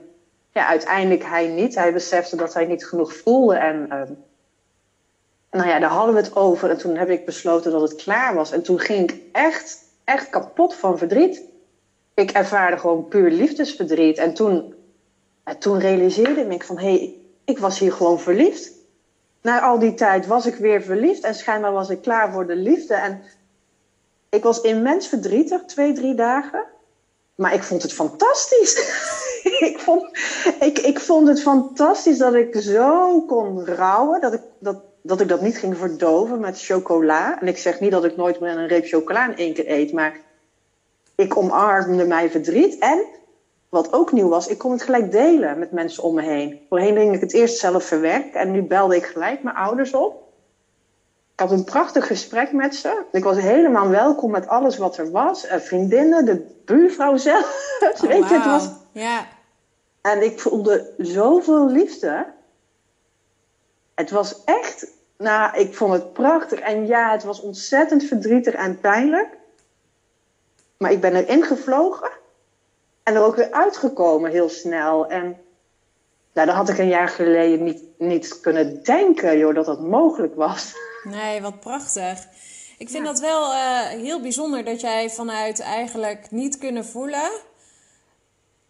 [0.51, 1.75] ja, uiteindelijk hij niet.
[1.75, 3.55] Hij besefte dat hij niet genoeg voelde.
[3.55, 4.01] En uh,
[5.51, 6.69] nou ja, daar hadden we het over.
[6.69, 8.51] En toen heb ik besloten dat het klaar was.
[8.51, 11.51] En toen ging ik echt, echt kapot van verdriet.
[12.13, 14.17] Ik ervaarde gewoon puur liefdesverdriet.
[14.17, 14.73] En toen,
[15.43, 16.79] en toen realiseerde ik van...
[16.79, 18.71] hé, hey, ik was hier gewoon verliefd.
[19.41, 21.23] Na al die tijd was ik weer verliefd.
[21.23, 22.93] En schijnbaar was ik klaar voor de liefde.
[22.93, 23.23] En
[24.29, 26.65] ik was immens verdrietig, twee, drie dagen.
[27.35, 28.77] Maar ik vond het fantastisch.
[29.69, 30.17] ik, vond,
[30.59, 34.21] ik, ik vond het fantastisch dat ik zo kon rouwen.
[34.21, 37.41] Dat ik dat, dat ik dat niet ging verdoven met chocola.
[37.41, 39.91] En ik zeg niet dat ik nooit meer een reep chocola in één keer eet.
[39.93, 40.19] Maar
[41.15, 42.77] ik omarmde mijn verdriet.
[42.79, 43.05] En
[43.69, 46.59] wat ook nieuw was, ik kon het gelijk delen met mensen om me heen.
[46.69, 48.39] Voorheen ging ik het eerst zelf verwerken.
[48.39, 50.23] En nu belde ik gelijk mijn ouders op.
[51.33, 53.03] Ik had een prachtig gesprek met ze.
[53.11, 55.45] Ik was helemaal welkom met alles wat er was.
[55.45, 57.61] Uh, vriendinnen, de buurvrouw zelf.
[57.83, 58.69] Oh, Weet je, het was...
[58.91, 59.25] Ja.
[60.01, 62.25] En ik voelde zoveel liefde.
[63.95, 64.87] Het was echt...
[65.17, 66.59] Nou, ik vond het prachtig.
[66.59, 69.37] En ja, het was ontzettend verdrietig en pijnlijk.
[70.83, 72.11] Maar ik ben erin gevlogen.
[73.03, 75.07] En er ook weer uitgekomen heel snel.
[75.07, 75.37] En
[76.33, 80.35] nou, dat had ik een jaar geleden niet, niet kunnen denken, joh, dat dat mogelijk
[80.35, 80.73] was.
[81.03, 82.27] Nee, wat prachtig.
[82.77, 87.31] Ik vind dat wel uh, heel bijzonder dat jij vanuit eigenlijk niet kunnen voelen.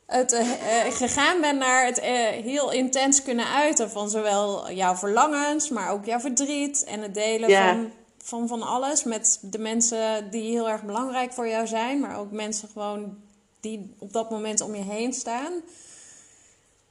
[0.05, 0.55] Het uh, uh,
[0.91, 1.99] gegaan bent naar het
[2.43, 7.49] heel intens kunnen uiten van zowel jouw verlangens, maar ook jouw verdriet en het delen
[7.49, 7.69] Ja.
[7.69, 7.91] van,
[8.23, 12.31] van van alles met de mensen die heel erg belangrijk voor jou zijn, maar ook
[12.31, 13.17] mensen gewoon
[13.59, 15.53] die op dat moment om je heen staan.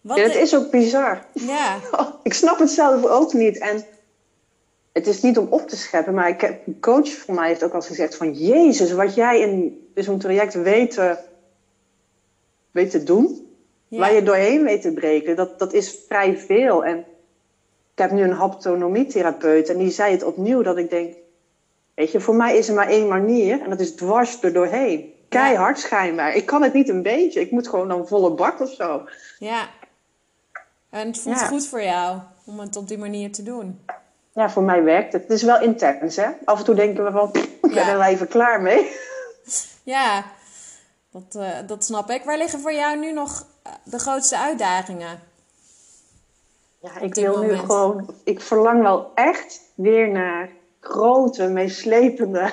[0.00, 1.26] Wat ja, het is ook bizar.
[1.32, 1.78] Ja.
[2.22, 3.58] ik snap het zelf ook niet.
[3.58, 3.84] En
[4.92, 7.64] het is niet om op te scheppen, maar ik heb, een coach van mij heeft
[7.64, 8.32] ook al gezegd van...
[8.32, 11.00] Jezus, wat jij in zo'n traject weet,
[12.70, 13.46] weet te doen...
[13.88, 16.84] Waar je doorheen weet te breken, dat, dat is vrij veel.
[16.84, 17.04] En
[17.92, 21.14] ik heb nu een haptonomietherapeut en die zei het opnieuw dat ik denk...
[21.94, 25.12] Weet je, voor mij is er maar één manier en dat is dwars er doorheen.
[25.28, 26.34] Keihard schijnbaar.
[26.34, 27.40] Ik kan het niet een beetje.
[27.40, 29.08] Ik moet gewoon dan volle bak of zo.
[29.38, 29.68] Ja.
[30.90, 33.84] En het voelt goed voor jou om het op die manier te doen.
[34.32, 35.22] Ja, voor mij werkt het.
[35.22, 36.28] Het is wel intens, hè?
[36.44, 37.30] Af en toe denken we van,
[37.62, 38.90] ik ben er wel even klaar mee.
[39.84, 40.24] Ja,
[41.10, 42.24] dat, uh, dat snap ik.
[42.24, 45.20] Waar liggen voor jou nu nog eh, de grootste uitdagingen?
[46.82, 48.14] Ja, ik wil nu gewoon...
[48.24, 52.50] Ik verlang wel echt weer naar grote, meeslepende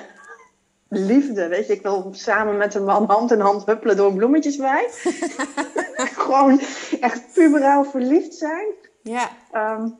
[0.88, 1.48] liefde.
[1.48, 4.90] Weet je, ik wil samen met een man hand in hand huppelen door bloemetjes bij.
[6.26, 6.60] gewoon
[7.00, 8.68] echt puberaal verliefd zijn.
[9.02, 9.30] Ja.
[9.54, 9.98] Um,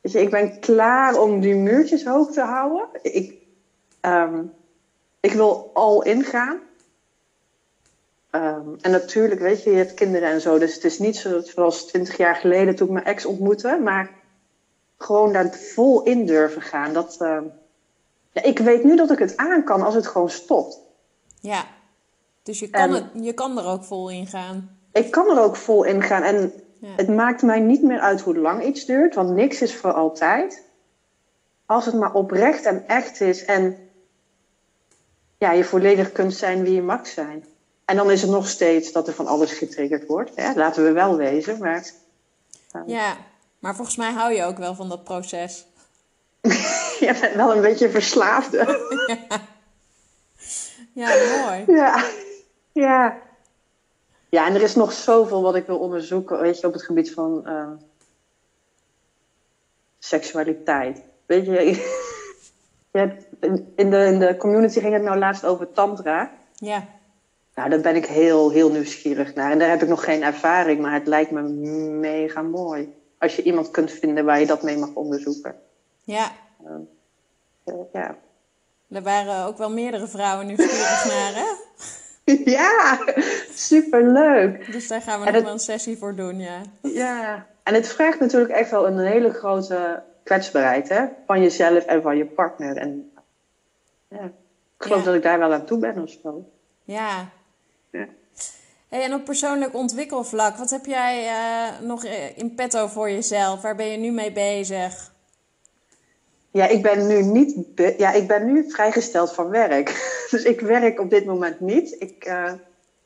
[0.00, 2.88] weet je, ik ben klaar om die muurtjes hoog te houden.
[3.02, 3.34] Ik,
[4.00, 4.52] um,
[5.20, 6.60] ik wil al ingaan.
[8.34, 10.58] Um, en natuurlijk, weet je, je hebt kinderen en zo.
[10.58, 13.78] Dus het is niet zoals twintig jaar geleden toen ik mijn ex ontmoette.
[13.82, 14.10] Maar
[14.98, 16.92] gewoon daar vol in durven gaan.
[16.92, 17.38] Dat, uh,
[18.32, 20.78] ja, ik weet nu dat ik het aan kan als het gewoon stopt.
[21.40, 21.64] Ja,
[22.42, 24.78] dus je kan, het, je kan er ook vol in gaan.
[24.92, 26.22] Ik kan er ook vol in gaan.
[26.22, 29.14] En het maakt mij niet meer uit hoe lang iets duurt.
[29.14, 30.62] Want niks is voor altijd.
[31.66, 33.44] Als het maar oprecht en echt is.
[33.44, 33.76] En
[35.38, 37.44] ja, je volledig kunt zijn wie je mag zijn.
[37.84, 40.30] En dan is het nog steeds dat er van alles getriggerd wordt.
[40.34, 40.54] Hè?
[40.54, 41.58] Laten we wel wezen.
[41.58, 41.90] Maar,
[42.86, 43.16] Ja,
[43.58, 45.66] maar volgens mij hou je ook wel van dat proces.
[47.00, 48.58] je bent wel een beetje verslaafde.
[50.94, 51.14] ja.
[51.14, 51.64] ja, mooi.
[51.66, 52.04] Ja.
[52.72, 53.20] ja.
[54.28, 57.12] Ja, en er is nog zoveel wat ik wil onderzoeken, weet je, op het gebied
[57.12, 57.70] van uh,
[59.98, 61.02] seksualiteit.
[61.26, 61.52] Weet je,
[62.92, 63.24] je hebt,
[63.76, 66.30] in, de, in de community ging het nou laatst over tantra.
[66.54, 66.88] Ja.
[67.54, 69.50] Nou, daar ben ik heel, heel nieuwsgierig naar.
[69.50, 72.94] En daar heb ik nog geen ervaring, maar het lijkt me mega mooi.
[73.18, 75.54] Als je iemand kunt vinden waar je dat mee mag onderzoeken.
[76.02, 76.32] Ja.
[77.64, 78.16] Uh, ja.
[78.88, 81.70] Er waren ook wel meerdere vrouwen nieuwsgierig naar, hè?
[82.44, 82.98] Ja,
[83.54, 84.72] superleuk.
[84.72, 86.60] Dus daar gaan we nog wel een sessie voor doen, ja.
[86.82, 91.04] Ja, en het vraagt natuurlijk echt wel een hele grote kwetsbaarheid, hè?
[91.26, 92.76] Van jezelf en van je partner.
[92.76, 93.12] En
[94.08, 94.24] ja,
[94.78, 96.44] ik geloof dat ik daar wel aan toe ben of zo.
[96.84, 97.30] Ja,
[98.92, 102.04] Hey, en op persoonlijk ontwikkelvlak, wat heb jij uh, nog
[102.36, 103.62] in petto voor jezelf?
[103.62, 105.12] Waar ben je nu mee bezig?
[106.50, 107.56] Ja, ik ben nu niet.
[107.98, 109.88] Ja, ik ben nu vrijgesteld van werk.
[110.30, 111.96] Dus ik werk op dit moment niet.
[111.98, 112.52] Ik, uh,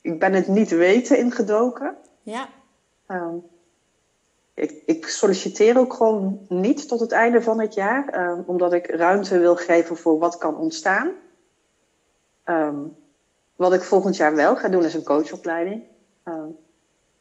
[0.00, 1.96] ik ben het niet weten ingedoken.
[2.22, 2.48] Ja.
[3.08, 3.34] Uh,
[4.54, 8.86] ik, ik, solliciteer ook gewoon niet tot het einde van het jaar, uh, omdat ik
[8.86, 11.10] ruimte wil geven voor wat kan ontstaan.
[12.44, 12.96] Um,
[13.56, 15.82] wat ik volgend jaar wel ga doen is een coachopleiding.
[16.24, 16.34] Uh,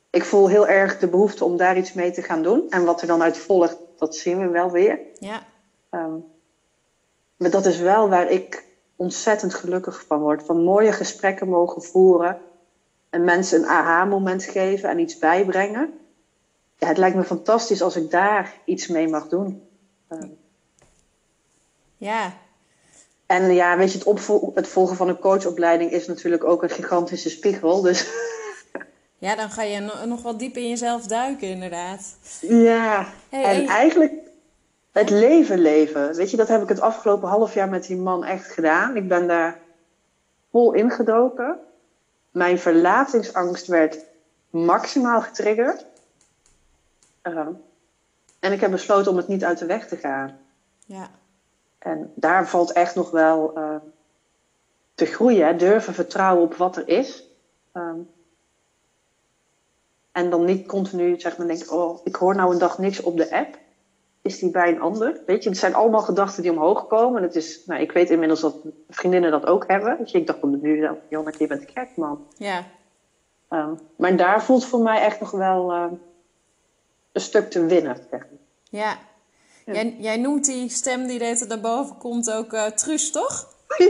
[0.09, 2.69] ik voel heel erg de behoefte om daar iets mee te gaan doen.
[2.69, 4.99] En wat er dan uit volgt, dat zien we wel weer.
[5.19, 5.43] Ja.
[5.91, 6.25] Um,
[7.37, 10.43] maar dat is wel waar ik ontzettend gelukkig van word.
[10.43, 12.41] Van mooie gesprekken mogen voeren.
[13.09, 15.99] En mensen een aha-moment geven en iets bijbrengen.
[16.77, 19.67] Ja, het lijkt me fantastisch als ik daar iets mee mag doen.
[20.09, 20.29] Uh,
[21.97, 22.33] ja,
[23.25, 27.29] en ja, weet je, het, het volgen van een coachopleiding is natuurlijk ook een gigantische
[27.29, 27.81] spiegel.
[27.81, 28.07] Dus.
[29.17, 32.15] Ja, dan ga je nog wat diep in jezelf duiken, inderdaad.
[32.41, 34.13] Ja, en eigenlijk
[34.91, 36.15] het leven leven.
[36.15, 38.95] Weet je, dat heb ik het afgelopen half jaar met die man echt gedaan.
[38.95, 39.59] Ik ben daar
[40.51, 41.57] vol ingedoken.
[42.31, 44.05] Mijn verlatingsangst werd
[44.49, 45.85] maximaal getriggerd.
[47.23, 47.47] Uh,
[48.39, 50.37] en ik heb besloten om het niet uit de weg te gaan.
[50.85, 51.09] Ja.
[51.85, 53.75] En daar valt echt nog wel uh,
[54.93, 55.45] te groeien.
[55.45, 55.55] Hè?
[55.55, 57.23] Durven vertrouwen op wat er is.
[57.73, 58.09] Um,
[60.11, 63.17] en dan niet continu zeg maar denken, oh, ik hoor nou een dag niks op
[63.17, 63.57] de app.
[64.21, 65.21] Is die bij een ander?
[65.25, 67.23] Weet je, het zijn allemaal gedachten die omhoog komen.
[67.23, 68.55] Het is, nou, ik weet inmiddels dat
[68.89, 69.97] vriendinnen dat ook hebben.
[69.97, 72.27] Weet je, ik dacht op de nu, Janneke, je bent gek, man.
[72.37, 72.63] Ja.
[73.49, 75.85] Um, maar daar voelt voor mij echt nog wel uh,
[77.11, 77.97] een stuk te winnen.
[78.09, 78.27] Zeg
[78.69, 78.97] Ja,
[79.65, 83.53] Jij, jij, noemt die stem die er naar boven komt ook uh, Truus, toch?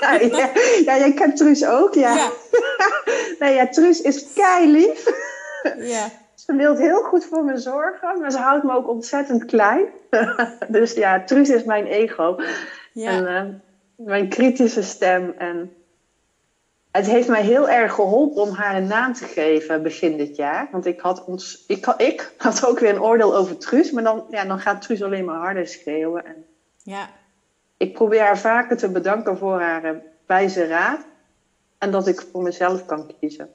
[0.00, 0.50] Ja, ja,
[0.84, 2.14] ja, jij kent Truus ook, ja.
[2.14, 2.30] ja.
[3.38, 5.04] nee, ja, Truus is kei lief.
[5.78, 6.10] Ja.
[6.34, 9.84] Ze wil heel goed voor me zorgen, maar ze houdt me ook ontzettend klein.
[10.68, 12.36] dus ja, Truus is mijn ego.
[12.92, 13.10] Ja.
[13.10, 15.34] En uh, mijn kritische stem.
[15.38, 15.75] En,
[16.96, 20.68] Het heeft mij heel erg geholpen om haar een naam te geven begin dit jaar.
[20.72, 23.90] Want ik had, ons, ik, had, ik had ook weer een oordeel over Truus.
[23.90, 26.26] Maar dan, ja, dan gaat Truus alleen maar harder schreeuwen.
[26.26, 26.46] En
[26.82, 27.10] Ja,
[27.76, 29.90] ik probeer haar vaker te bedanken voor haar eh,
[30.26, 31.00] wijze raad.
[31.78, 33.48] En dat ik voor mezelf kan kiezen.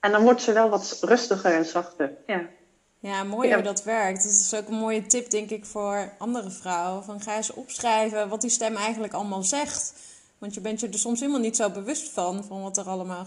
[0.00, 2.12] En dan wordt ze wel wat rustiger en zachter.
[2.26, 2.42] Ja.
[2.98, 3.54] ja mooi Ja.
[3.54, 4.22] hoe dat werkt.
[4.22, 7.04] Dat is ook een mooie tip, denk ik, voor andere vrouwen.
[7.04, 10.08] Van ga eens opschrijven wat die stem eigenlijk allemaal zegt.
[10.40, 13.26] Want je bent je er soms helemaal niet zo bewust van, van wat er allemaal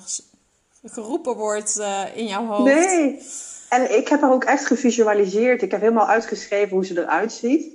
[0.83, 2.73] geroepen wordt eh, in jouw hoofd.
[2.73, 3.21] Nee.
[3.69, 5.61] En ik heb haar ook echt gevisualiseerd.
[5.61, 7.71] Ik heb helemaal uitgeschreven hoe ze eruit ziet.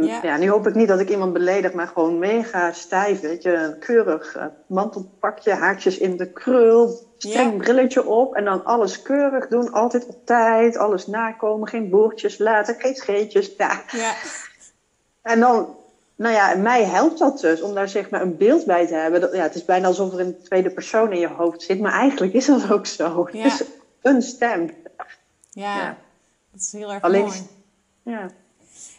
[0.00, 0.20] Ja.
[0.22, 0.36] Ja.
[0.36, 3.20] nu hoop ik niet dat ik iemand beledig, maar gewoon mega stijf.
[3.20, 7.56] Weet je, een keurig eh, mantelpakje, haartjes in de krul, streng Ja.
[7.58, 8.34] brilletje op.
[8.34, 13.52] En dan alles keurig doen, altijd op tijd, alles nakomen, geen boertjes laten, geen scheetjes.
[13.56, 13.82] Ja.
[13.92, 14.14] Ja,
[15.22, 15.76] En dan,
[16.16, 19.20] nou ja, mij helpt dat dus om daar zeg maar een beeld bij te hebben.
[19.20, 21.92] Dat, ja, het is bijna alsof er een tweede persoon in je hoofd zit, maar
[21.92, 23.28] eigenlijk is dat ook zo.
[23.32, 23.42] Ja.
[23.42, 23.62] Het is
[24.02, 24.70] een stem.
[25.50, 25.76] ja.
[25.76, 25.96] Ja.
[26.52, 27.46] dat is heel erg Alleen- mooi.
[28.02, 28.30] Ja.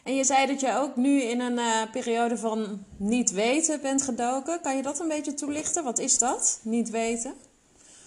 [0.04, 4.02] En je zei dat je ook nu in een eh, periode van niet weten bent
[4.02, 4.62] gedoken.
[4.62, 5.84] Kan je dat een beetje toelichten?
[5.84, 6.60] Wat is dat?
[6.64, 7.34] Niet weten?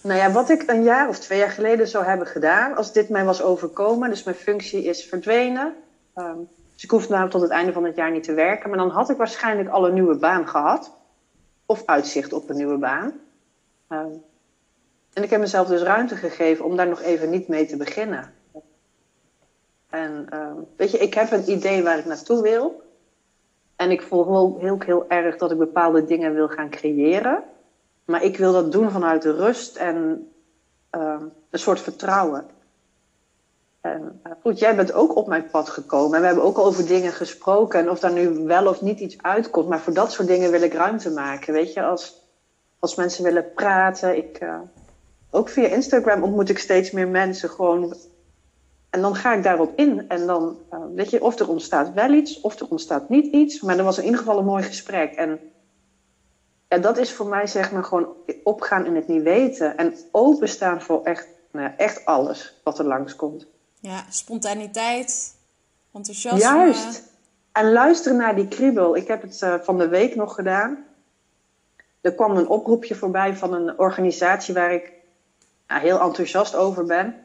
[0.01, 3.09] Nou ja, wat ik een jaar of twee jaar geleden zou hebben gedaan, als dit
[3.09, 5.73] mij was overkomen, dus mijn functie is verdwenen.
[6.15, 6.37] ehm,
[6.81, 8.89] dus ik hoef nou tot het einde van het jaar niet te werken, maar dan
[8.89, 10.91] had ik waarschijnlijk al een nieuwe baan gehad.
[11.65, 13.13] Of uitzicht op een nieuwe baan.
[13.87, 14.11] Ehm,
[15.13, 18.33] en ik heb mezelf dus ruimte gegeven om daar nog even niet mee te beginnen.
[19.89, 22.81] En ehm, weet je, ik heb een idee waar ik naartoe wil.
[23.75, 27.43] En ik voel heel, heel erg dat ik bepaalde dingen wil gaan creëren.
[28.05, 30.29] Maar ik wil dat doen vanuit de rust en
[30.89, 32.45] ehm, een soort vertrouwen.
[33.81, 36.15] En eh, goed, jij bent ook op mijn pad gekomen.
[36.15, 37.79] En we hebben ook over dingen gesproken.
[37.79, 39.69] En of daar nu wel of niet iets uitkomt.
[39.69, 41.53] Maar voor dat soort dingen wil ik ruimte maken.
[41.53, 42.27] Weet je, als,
[42.79, 44.17] als mensen willen praten.
[44.17, 44.59] Ik, eh,
[45.31, 47.49] ook via Instagram ontmoet ik steeds meer mensen.
[47.49, 47.95] Gewoon,
[48.89, 50.09] en dan ga ik daarop in.
[50.09, 52.41] En dan, eh, weet je, of er ontstaat wel iets.
[52.41, 53.61] Of er ontstaat niet iets.
[53.61, 55.13] Maar er was in ieder geval een mooi gesprek.
[55.13, 55.39] En
[56.67, 58.07] ja, dat is voor mij zeg maar gewoon
[58.43, 59.77] opgaan in het niet weten.
[59.77, 63.47] En openstaan voor echt, nou echt alles wat er langskomt.
[63.81, 65.35] Ja, spontaniteit,
[65.93, 66.39] enthousiasme.
[66.39, 67.03] Juist.
[67.51, 68.95] En luisteren naar die kriebel.
[68.95, 70.85] Ik heb het eh, van de week nog gedaan.
[72.01, 74.91] Er kwam een oproepje voorbij van een organisatie waar ik
[75.67, 77.15] ja, heel enthousiast over ben.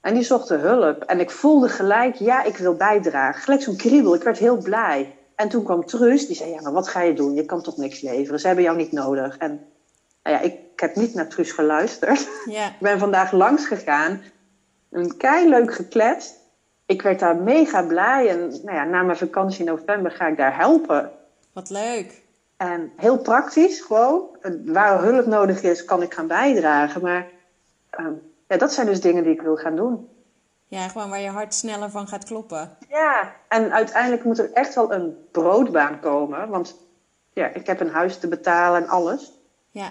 [0.00, 1.02] En die zochten hulp.
[1.02, 3.42] En ik voelde gelijk, ja, ik wil bijdragen.
[3.42, 4.14] Gelijk zo'n kriebel.
[4.14, 5.14] Ik werd heel blij.
[5.34, 7.34] En toen kwam Trus, die zei, ja, maar wat ga je doen?
[7.34, 8.40] Je kan toch niks leveren?
[8.40, 9.36] Ze hebben jou niet nodig.
[9.36, 9.66] En
[10.22, 12.28] nou ja, ik, ik heb niet naar Trus geluisterd.
[12.44, 14.22] Ja, Ik ben vandaag langs gegaan.
[14.90, 16.34] Een kei leuk gekletst.
[16.86, 18.28] Ik werd daar mega blij.
[18.28, 21.10] En nou ja, na mijn vakantie in november ga ik daar helpen.
[21.52, 22.22] wat leuk.
[22.56, 24.36] En heel praktisch gewoon.
[24.40, 27.02] Eh, Waar hulp nodig is, kan ik gaan bijdragen.
[27.02, 27.26] Maar
[27.90, 28.12] ehm,
[28.48, 30.08] ja, dat zijn dus dingen die ik wil gaan doen.
[30.66, 32.76] Ja, gewoon waar je hart sneller van gaat kloppen.
[32.88, 36.48] Ja, en uiteindelijk moet er echt wel een broodbaan komen.
[36.48, 36.76] Want
[37.32, 39.32] ja, ik heb een huis te betalen en alles.
[39.70, 39.90] Ja,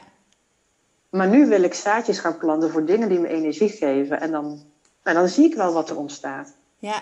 [1.09, 4.21] Maar nu wil ik zaadjes gaan planten voor dingen die me energie geven.
[4.21, 4.63] En dan,
[5.03, 6.53] en dan zie ik wel wat er ontstaat.
[6.77, 7.01] ja.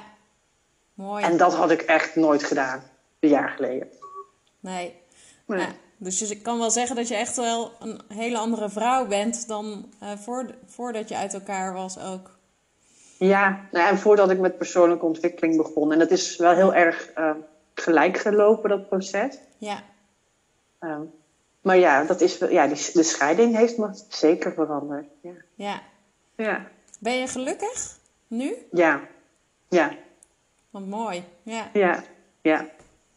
[0.93, 1.23] Mooi.
[1.23, 2.83] En dat had ik echt nooit gedaan,
[3.19, 3.87] een jaar geleden.
[4.59, 5.01] Nee.
[5.45, 5.59] Nee.
[5.59, 9.47] Ja, dus je kan wel zeggen dat je echt wel een hele andere vrouw bent
[9.47, 12.37] dan eh, voor, voordat je uit elkaar was ook.
[13.17, 15.91] Ja, nou ja, en voordat ik met persoonlijke ontwikkeling begon.
[15.91, 17.31] En dat is wel heel erg eh,
[17.73, 19.37] gelijk gelopen, dat proces.
[19.57, 19.83] Ja,
[20.79, 21.01] Ehm,
[21.61, 25.05] maar ja, dat is, ja die, de scheiding heeft me zeker veranderd.
[25.21, 25.31] Ja.
[25.55, 25.81] ja.
[26.35, 26.67] Ja.
[26.97, 28.55] Ben je gelukkig nu?
[28.71, 28.99] Ja.
[29.69, 29.91] Ja.
[30.69, 31.23] Wat mooi.
[31.43, 32.03] Ja, Ja.
[32.41, 32.65] ja.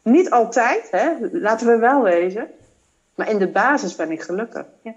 [0.03, 1.11] Niet altijd, hè?
[1.31, 2.47] laten we wel wezen.
[3.15, 4.65] Maar in de basis ben ik gelukkig.
[4.81, 4.93] Ja,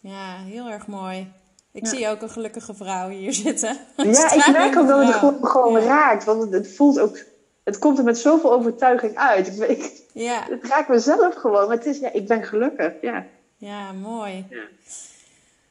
[0.00, 1.32] ja heel erg mooi.
[1.72, 1.90] Ik Ja.
[1.90, 3.76] zie ook een gelukkige vrouw hier zitten.
[3.96, 5.86] ja ik merk ook dat het gewoon, gewoon Ja.
[5.86, 6.24] raakt.
[6.24, 7.18] Want het, het voelt ook...
[7.64, 9.60] Het komt er met zoveel overtuiging uit.
[9.60, 11.66] Ik, Ja, het raakt mezelf gewoon.
[11.68, 12.92] Maar het is, ja, ik ben gelukkig.
[13.00, 13.24] Ja.
[13.56, 14.46] ja, mooi.
[14.50, 14.62] Ja.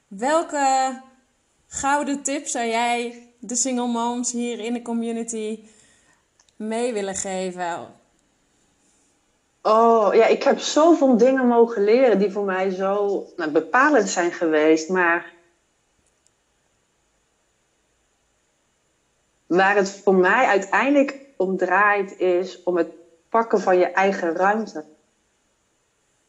[0.07, 0.93] Welke
[1.67, 5.63] gouden tip zou jij de single moms hier in de community
[6.55, 7.95] mee willen geven?
[9.61, 14.31] Oh, ja, ik heb zoveel dingen mogen leren die voor mij zo nou, bepalend zijn
[14.31, 14.89] geweest.
[14.89, 15.33] Maar
[19.45, 22.87] waar het voor mij uiteindelijk om draait, is om het
[23.29, 24.83] pakken van je eigen ruimte.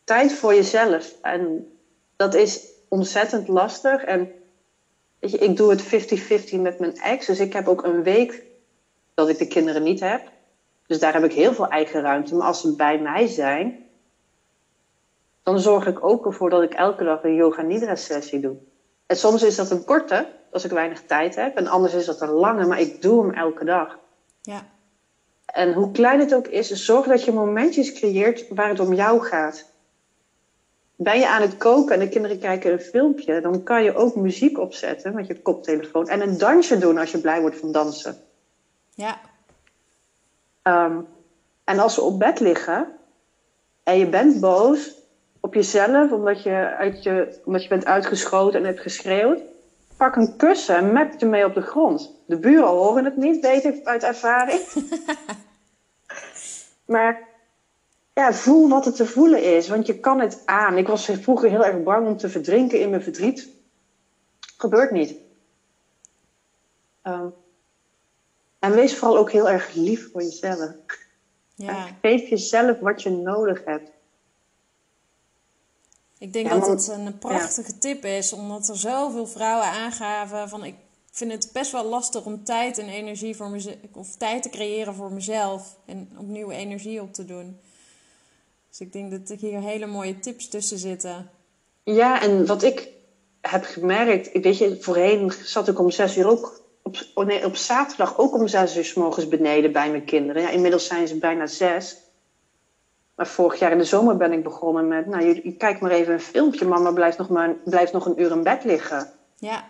[0.05, 1.15] Tijd voor jezelf.
[1.23, 1.73] En
[2.17, 4.05] dat is ontzettend lastig.
[4.05, 4.33] En
[5.19, 7.27] weet je, ik doe het 50-50 met mijn ex.
[7.27, 8.43] Dus ik heb ook een week
[9.15, 10.31] dat ik de kinderen niet heb.
[10.87, 12.35] Dus daar heb ik heel veel eigen ruimte.
[12.35, 13.87] Maar als ze bij mij zijn,
[15.43, 18.57] dan zorg ik ook ervoor dat ik elke dag een yoga nidra sessie doe.
[19.07, 21.57] En soms is dat een korte, als ik weinig tijd heb.
[21.57, 23.99] En anders is dat een lange, maar ik doe hem elke dag.
[24.43, 24.67] Ja.
[25.47, 29.21] En hoe klein het ook is, zorg dat je momentjes creëert waar het om jou
[29.21, 29.73] gaat.
[31.01, 34.15] Ben je aan het koken en de kinderen kijken een filmpje, dan kan je ook
[34.15, 38.17] muziek opzetten met je koptelefoon en een dansje doen als je blij wordt van dansen.
[38.95, 39.21] Ja.
[40.63, 41.07] Um,
[41.65, 42.89] en als ze op bed liggen
[43.83, 44.95] en je bent boos
[45.41, 49.41] op jezelf omdat je, uit je, omdat je bent uitgeschoten en hebt geschreeuwd,
[49.97, 52.15] pak een kussen en map je mee op de grond.
[52.27, 54.61] De buren horen het niet, weet ik uit ervaring.
[56.95, 57.28] maar
[58.19, 60.79] ja, voel wat het te voelen is, want je kan het aan.
[60.79, 63.49] Ik was vroeger heel erg bang om te verdrinken in mijn verdriet.
[64.57, 65.15] Gebeurt niet.
[67.03, 67.35] Um,
[68.59, 70.73] en wees vooral ook heel erg lief voor jezelf.
[71.55, 71.87] Ja.
[72.03, 73.91] Geef jezelf wat je nodig hebt.
[76.19, 80.75] Ik denk dat het een prachtige tip is, omdat er zoveel vrouwen aangaven van ik
[81.11, 84.95] vind het best wel lastig om tijd en energie voor mezelf, of tijd te creëren
[84.95, 87.61] voor mezelf en opnieuw energie op te doen.
[88.69, 91.31] Dus ik denk dat er hier hele mooie tips tussen zitten.
[91.83, 92.89] Ja, en wat ik
[93.41, 97.57] heb gemerkt, weet je, voorheen zat ik om zes uur ook op, oh nee, op
[97.57, 100.43] zaterdag ook om zes uur s morgens beneden bij mijn kinderen.
[100.43, 101.97] Ja, inmiddels zijn ze bijna zes.
[103.15, 105.07] Maar vorig jaar in de zomer ben ik begonnen met...
[105.07, 106.65] Nou, je, je kijkt maar even een filmpje.
[106.65, 109.11] Mama blijft nog, maar, blijft nog een uur in bed liggen.
[109.37, 109.65] Ja.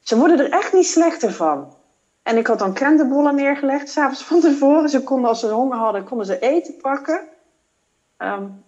[0.00, 1.76] Ze worden er echt niet slechter van.
[2.22, 4.88] En ik had dan krentenbollen neergelegd, s'avonds van tevoren.
[4.88, 7.20] Ze konden, als ze honger hadden, konden ze eten pakken.
[8.18, 8.64] Um,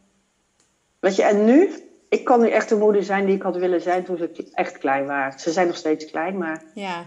[0.98, 1.84] weet je, en nu...
[2.08, 4.78] Ik kan nu echt de moeder zijn die ik had willen zijn toen ze echt
[4.78, 5.38] klein waren.
[5.38, 6.62] Ze zijn nog steeds klein, maar...
[6.74, 7.06] Ja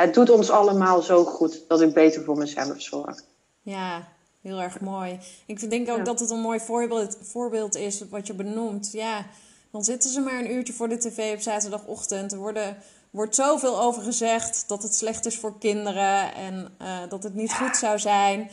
[0.00, 3.22] het doet ons allemaal zo goed dat ik beter voor mezelf zorg.
[3.62, 4.08] Ja,
[4.42, 5.18] heel erg mooi.
[5.46, 8.92] Ik denk ook dat het een mooi voorbeeld, voorbeeld is wat je benoemt.
[8.92, 9.26] Ja,
[9.70, 12.32] dan zitten ze maar een uurtje voor de tv op zaterdagochtend.
[12.32, 12.76] Er worden,
[13.10, 17.54] wordt zoveel over gezegd dat het slecht is voor kinderen en uh, dat het niet
[17.54, 18.50] goed zou zijn.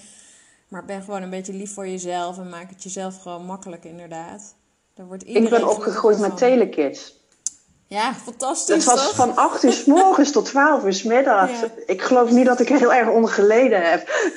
[0.67, 4.55] Maar ben gewoon een beetje lief voor jezelf en maak het jezelf gewoon makkelijk, inderdaad.
[4.93, 7.15] Daar wordt ik ben opgegroeid met telekids.
[7.85, 8.85] Ja, fantastisch.
[8.85, 11.59] Dat was van 8 uur s morgens tot 12 uur s middags.
[11.85, 14.31] Ik geloof niet dat ik er heel erg onder geleden heb.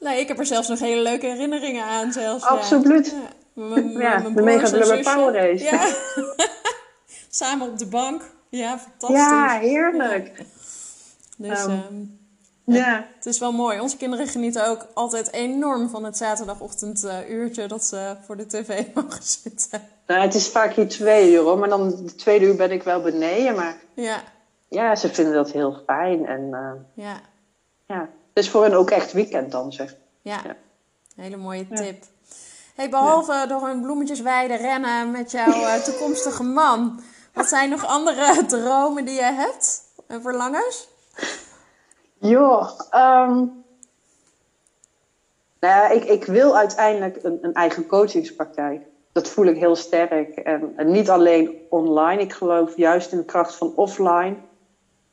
[0.00, 2.12] Nee, ik heb er zelfs nog hele leuke herinneringen aan.
[2.12, 3.14] Zelfs, Absoluut.
[3.54, 5.64] Ja, de Mega Blubber Power Race.
[5.64, 5.86] Ja.
[7.30, 8.22] Samen op de bank.
[8.48, 9.18] Ja, fantastisch.
[9.18, 10.44] Ja, heerlijk.
[11.36, 12.17] Dus um,
[12.76, 13.06] ja.
[13.14, 13.80] het is wel mooi.
[13.80, 18.46] Onze kinderen genieten ook altijd enorm van het zaterdagochtend uh, uurtje dat ze voor de
[18.46, 19.82] tv mogen zitten.
[20.06, 22.82] Nou, het is vaak hier twee uur hoor, maar dan de tweede uur ben ik
[22.82, 23.54] wel beneden.
[23.54, 24.22] Maar ja,
[24.68, 26.26] ja ze vinden dat heel fijn.
[26.26, 27.20] En uh, ja.
[27.86, 29.94] ja, het is voor hen ook echt weekend dan zeg.
[30.22, 30.56] Ja, ja.
[31.16, 32.04] hele mooie tip.
[32.74, 37.00] Hey, behalve door een bloemetjesweide rennen met jouw uh, toekomstige man,
[37.32, 40.88] wat zijn nog andere dromen die je hebt en verlangens?
[42.18, 43.64] Joh, um,
[45.60, 48.86] nou ik, ik wil uiteindelijk een, een eigen coachingspraktijk
[49.18, 50.36] dat voel ik heel sterk.
[50.36, 52.22] En, niet alleen online.
[52.22, 54.36] Ik geloof juist in de kracht van offline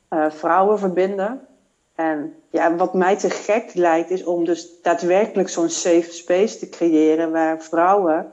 [0.09, 1.47] uh, vrouwen verbinden.
[1.95, 6.69] En ja, wat mij te gek lijkt, is om dus daadwerkelijk zo'n safe space te
[6.69, 8.31] creëren waar vrouwen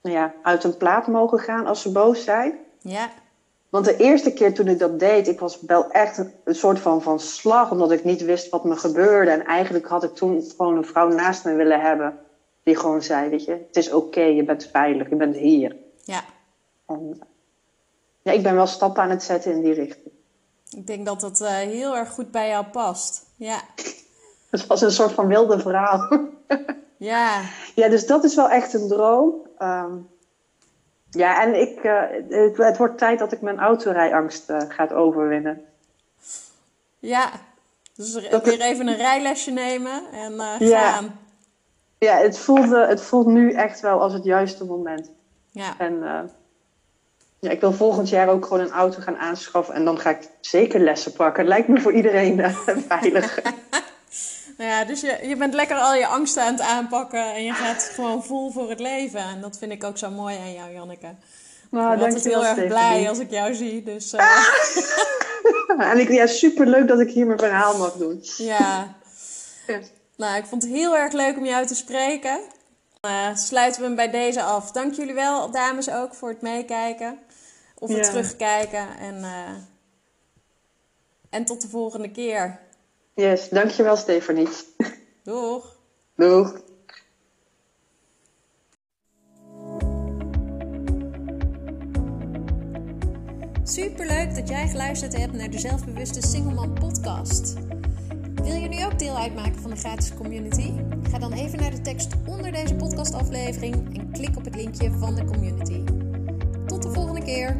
[0.00, 2.58] nou ja, uit een plaat mogen gaan als ze boos zijn.
[2.80, 3.10] Ja.
[3.74, 6.78] Want de eerste keer toen ik dat deed, ik was wel echt een, een, soort
[6.78, 9.30] van, van slag, omdat ik niet wist wat me gebeurde.
[9.30, 12.18] En eigenlijk had ik toen gewoon een vrouw naast me willen hebben
[12.62, 15.76] die gewoon zei, weet je, het is oké, je bent veilig, je bent hier.
[16.04, 16.24] Ja.
[16.86, 17.20] En,
[18.22, 20.14] ja, ik ben wel stappen aan het zetten in die richting.
[20.70, 23.26] Ik denk dat dat uh, heel erg goed bij jou past.
[23.36, 23.60] Ja.
[24.50, 26.28] Het was een soort van wilde verhaal.
[26.96, 27.42] ja.
[27.74, 29.34] Ja, dus dat is wel echt een droom.
[29.58, 30.08] Um,
[31.14, 35.64] ja, en ik, uh, het, het, wordt tijd dat ik mijn autorijangst uh, ga overwinnen.
[36.98, 37.30] Ja,
[37.94, 40.92] dus weer even een rijlesje nemen en uh, ja.
[40.92, 41.18] gaan
[41.98, 45.10] ja, het, voelde, het voelt nu echt wel als het juiste moment.
[45.50, 45.74] Ja.
[45.78, 46.02] En
[47.38, 49.74] ja, ik wil volgend jaar ook gewoon een auto gaan aanschaffen.
[49.74, 51.42] En dan ga ik zeker lessen pakken.
[51.42, 52.50] Het lijkt me voor iedereen
[52.88, 53.38] veilig.
[54.56, 57.34] nou ja, dus je, je bent lekker al je angsten aan het aanpakken.
[57.34, 59.20] En je gaat gewoon vol voor het leven.
[59.20, 61.14] En dat vind ik ook zo mooi aan jou, Janneke.
[61.70, 63.82] Nou, ik ben altijd heel erg blij als ik jou zie.
[63.82, 64.46] Dus, uh...
[65.90, 68.20] en ik, ja, super leuk dat ik hier mijn verhaal mag doen.
[68.36, 68.96] Ja.
[69.66, 69.78] ja.
[70.16, 72.40] Nou, ik vond het heel erg leuk om jou te spreken.
[73.06, 74.70] Uh, sluiten we hem bij deze af.
[74.70, 77.18] Dank jullie wel, dames, ook voor het meekijken.
[77.78, 78.98] Of het terugkijken.
[78.98, 79.48] En, uh,
[81.30, 82.60] en tot de volgende keer.
[83.14, 84.48] Yes, dankjewel Stefanie.
[85.22, 85.76] Doeg.
[86.16, 86.60] Doeg.
[93.62, 97.54] Superleuk dat jij geluisterd hebt naar de Zelfbewuste Singleman podcast.
[98.34, 100.72] Wil je nu ook deel uitmaken van de gratis community?
[101.10, 105.14] Ga dan even naar de tekst onder deze podcastaflevering en klik op het linkje van
[105.14, 105.84] de community.
[106.66, 107.56] Tot de volgende keer!